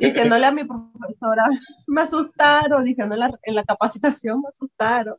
Diciéndole 0.00 0.46
a 0.46 0.52
mi 0.52 0.64
profesora, 0.64 1.44
me 1.86 2.00
asustaron, 2.02 2.84
la, 3.18 3.38
en 3.42 3.54
la 3.54 3.64
capacitación, 3.64 4.40
me 4.40 4.48
asustaron. 4.48 5.16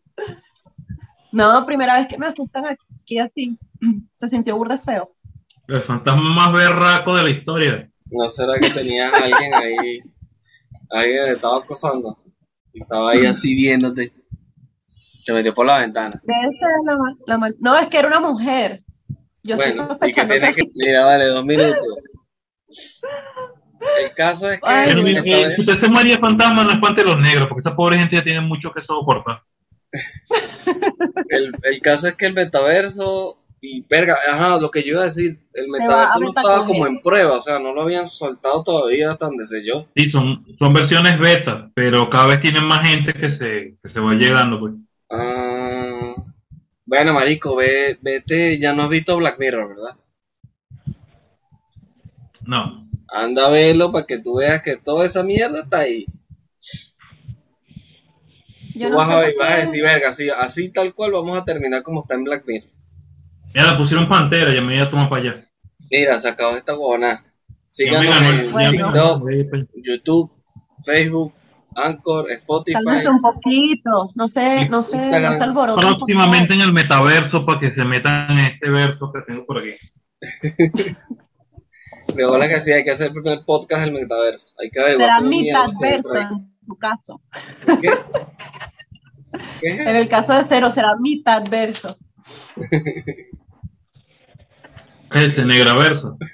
No, 1.35 1.65
primera 1.65 1.97
vez 1.97 2.07
que 2.07 2.17
me 2.17 2.25
asustan 2.27 2.63
aquí 2.65 3.19
así. 3.19 3.57
Se 4.19 4.29
sintió 4.29 4.55
burda 4.55 4.79
feo. 4.79 5.11
El 5.67 5.83
fantasma 5.83 6.33
más 6.33 6.51
berraco 6.53 7.15
de 7.17 7.23
la 7.23 7.29
historia. 7.29 7.89
¿No 8.11 8.29
será 8.29 8.53
que 8.59 8.69
tenías 8.69 9.11
a 9.13 9.17
alguien 9.17 9.53
ahí? 9.53 9.99
Alguien 10.89 11.25
te 11.25 11.31
estaba 11.31 11.57
acosando. 11.57 12.17
Y 12.73 12.81
estaba 12.81 13.11
ahí 13.11 13.25
así 13.25 13.55
viéndote. 13.55 14.13
Se 14.79 15.33
metió 15.33 15.53
por 15.53 15.65
la 15.65 15.79
ventana. 15.79 16.21
Debe 16.23 16.57
ser 16.57 16.69
la, 16.85 16.95
la 17.25 17.37
mal- 17.37 17.55
No, 17.59 17.71
es 17.77 17.87
que 17.87 17.97
era 17.97 18.07
una 18.07 18.19
mujer. 18.19 18.81
Yo 19.43 19.55
estoy 19.55 19.77
Bueno, 19.85 19.99
y 20.05 20.13
que 20.13 20.25
tiene 20.25 20.53
que... 20.55 20.61
que. 20.63 20.71
Mira, 20.75 21.03
dale, 21.03 21.25
dos 21.25 21.43
minutos. 21.45 21.83
El 23.99 24.11
caso 24.15 24.51
es 24.51 24.59
que. 24.61 24.67
Ay, 24.69 24.87
Pero, 24.89 24.99
el 24.99 25.03
mira, 25.05 25.21
metaverso- 25.23 25.55
si 25.55 25.61
usted 25.61 25.79
se 25.79 25.89
María 25.89 26.17
Fantasma, 26.19 26.63
no 26.63 26.71
espante 26.71 27.03
los 27.03 27.17
negros, 27.17 27.47
porque 27.47 27.67
esa 27.67 27.75
pobre 27.75 27.97
gente 27.97 28.15
ya 28.15 28.23
tiene 28.23 28.41
mucho 28.41 28.71
que 28.71 28.83
soportar. 28.85 29.41
el, 31.29 31.55
el 31.63 31.81
caso 31.81 32.07
es 32.07 32.15
que 32.15 32.25
el 32.27 32.33
metaverso. 32.33 33.39
Y 33.61 33.83
verga, 33.89 34.15
ajá, 34.31 34.59
lo 34.59 34.69
que 34.69 34.83
yo 34.83 34.89
iba 34.93 35.01
a 35.01 35.05
decir, 35.05 35.39
el 35.53 35.69
metaverso 35.69 36.19
no 36.19 36.27
estaba 36.27 36.65
como 36.65 36.85
en 36.85 36.99
prueba, 36.99 37.37
o 37.37 37.41
sea, 37.41 37.57
no 37.57 37.73
lo 37.73 37.81
habían 37.81 38.07
soltado 38.07 38.63
todavía 38.63 39.09
hasta 39.09 39.25
donde 39.25 39.47
sé 39.47 39.65
yo. 39.65 39.87
Sí, 39.95 40.11
son, 40.11 40.45
son 40.59 40.71
versiones 40.71 41.17
beta, 41.19 41.71
pero 41.73 42.07
cada 42.11 42.27
vez 42.27 42.41
tienen 42.41 42.65
más 42.67 42.87
gente 42.87 43.13
que 43.13 43.37
se, 43.37 43.77
que 43.81 43.89
se 43.91 43.99
va 43.99 44.13
llegando. 44.13 44.59
Pues. 44.59 44.73
Ah, 45.09 46.13
bueno, 46.85 47.13
marico, 47.13 47.55
ve, 47.55 47.97
vete, 48.01 48.59
ya 48.59 48.71
no 48.73 48.83
has 48.83 48.89
visto 48.89 49.17
Black 49.17 49.39
Mirror, 49.39 49.69
¿verdad? 49.69 49.97
No, 52.43 52.85
Anda 53.07 53.47
a 53.47 53.49
verlo 53.49 53.91
para 53.91 54.05
que 54.05 54.19
tú 54.19 54.35
veas 54.35 54.61
que 54.61 54.75
toda 54.75 55.05
esa 55.05 55.23
mierda 55.23 55.61
está 55.61 55.79
ahí. 55.79 56.05
Yo 58.75 58.89
no 58.89 58.97
vas, 58.97 59.09
a, 59.09 59.15
vas 59.39 59.49
a 59.51 59.55
decir, 59.57 59.81
verga, 59.83 60.09
así, 60.09 60.29
así 60.29 60.71
tal 60.71 60.93
cual 60.93 61.11
vamos 61.13 61.37
a 61.37 61.45
terminar 61.45 61.81
como 61.83 62.01
está 62.01 62.15
en 62.15 62.23
Black 62.25 62.43
Mirror. 62.45 62.69
ya 63.55 63.63
la 63.65 63.77
pusieron 63.77 64.07
pantera, 64.09 64.53
ya 64.53 64.61
me 64.61 64.73
voy 64.73 64.81
a 64.81 64.89
tomar 64.89 65.09
para 65.09 65.21
allá. 65.21 65.47
Mira, 65.89 66.17
se 66.17 66.29
acabó 66.29 66.55
esta 66.55 66.73
me 66.73 67.19
Síganos 67.67 68.21
en 68.21 68.51
Bueno. 68.51 68.71
TikTok. 68.91 69.23
YouTube, 69.83 70.31
Facebook, 70.85 71.33
Anchor, 71.75 72.31
Spotify. 72.31 72.77
Un 73.07 73.21
poquito. 73.21 74.11
No 74.15 74.27
sé, 74.29 74.67
no 74.69 74.81
sé, 74.81 74.97
Instagram. 74.97 75.33
no 75.33 75.37
se 75.39 75.43
alboroten, 75.43 75.83
por 75.83 75.97
Próximamente 75.97 76.53
en 76.53 76.61
el 76.61 76.73
metaverso 76.73 77.45
para 77.45 77.59
que 77.59 77.73
se 77.73 77.83
metan 77.85 78.31
en 78.31 78.45
este 78.53 78.69
verso 78.69 79.11
que 79.13 79.21
tengo 79.27 79.45
por 79.45 79.57
aquí. 79.59 79.75
De 82.15 82.25
bola 82.25 82.47
que 82.47 82.59
sí, 82.59 82.71
hay 82.71 82.83
que 82.83 82.91
hacer 82.91 83.07
el 83.07 83.13
primer 83.13 83.43
podcast 83.45 83.83
del 83.85 83.93
metaverso. 83.93 84.55
Hay 84.61 84.69
que 84.69 84.79
averiguar 84.79 85.07
Será 85.07 85.17
cómo 85.17 85.29
mitad 85.29 85.65
mierda 85.65 85.73
se 85.73 85.85
verso 85.89 86.15
entra 86.15 86.29
ahí. 86.29 86.35
en 86.35 86.65
tu 86.67 86.77
caso. 86.77 87.21
¿Qué? 87.81 87.89
¿Qué 89.61 89.67
es 89.67 89.79
En 89.87 89.95
el 89.95 90.09
caso 90.09 90.33
de 90.33 90.45
cero 90.49 90.69
será 90.69 90.89
mitad 91.01 91.41
verso. 91.49 91.87
Ese 95.13 95.45
negraverso. 95.45 96.17
Tú 96.19 96.27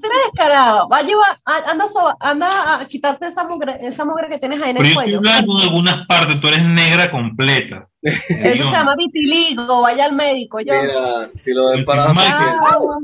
tienes 0.00 0.18
descarado. 0.32 0.88
Va 0.88 0.98
a 0.98 1.02
llevar, 1.02 1.38
anda, 1.44 1.86
so- 1.86 2.16
anda 2.20 2.80
a 2.80 2.86
quitarte 2.86 3.26
esa 3.26 3.44
mugre, 3.44 3.76
esa 3.80 4.04
mugre 4.04 4.28
que 4.30 4.38
tienes 4.38 4.62
ahí 4.62 4.70
en 4.70 4.76
Pero 4.76 4.88
el 4.88 4.94
yo 4.94 5.00
estoy 5.00 5.04
cuello. 5.04 5.20
blanco 5.20 5.58
en 5.58 5.64
algunas 5.68 6.06
partes, 6.06 6.40
tú 6.40 6.48
eres 6.48 6.64
negra 6.64 7.10
completa. 7.10 7.88
Eso 8.02 8.68
se 8.68 8.76
llama 8.76 8.94
vitiligo. 8.96 9.82
Vaya 9.82 10.04
al 10.06 10.12
médico. 10.14 10.60
Yo. 10.60 10.72
Mira, 10.80 11.28
si 11.34 11.52
lo 11.54 11.68
ven 11.70 11.80
El 11.80 11.84
parado 11.84 12.14
Ah, 12.16 12.98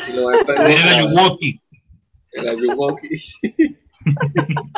si 0.00 0.16
lo 0.16 0.28
ven 0.28 0.38
Eres 0.38 0.84
la 0.84 0.92
perdido, 0.96 0.98
Yuwoki. 1.10 1.60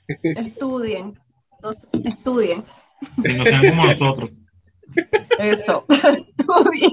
Estudien. 0.07 1.19
Estudien. 2.05 2.65
Y 3.19 3.35
no 3.35 3.45
sean 3.45 3.69
como 3.71 3.87
nosotros. 3.87 4.31
Eso. 5.39 5.87
Estudien. 5.89 6.93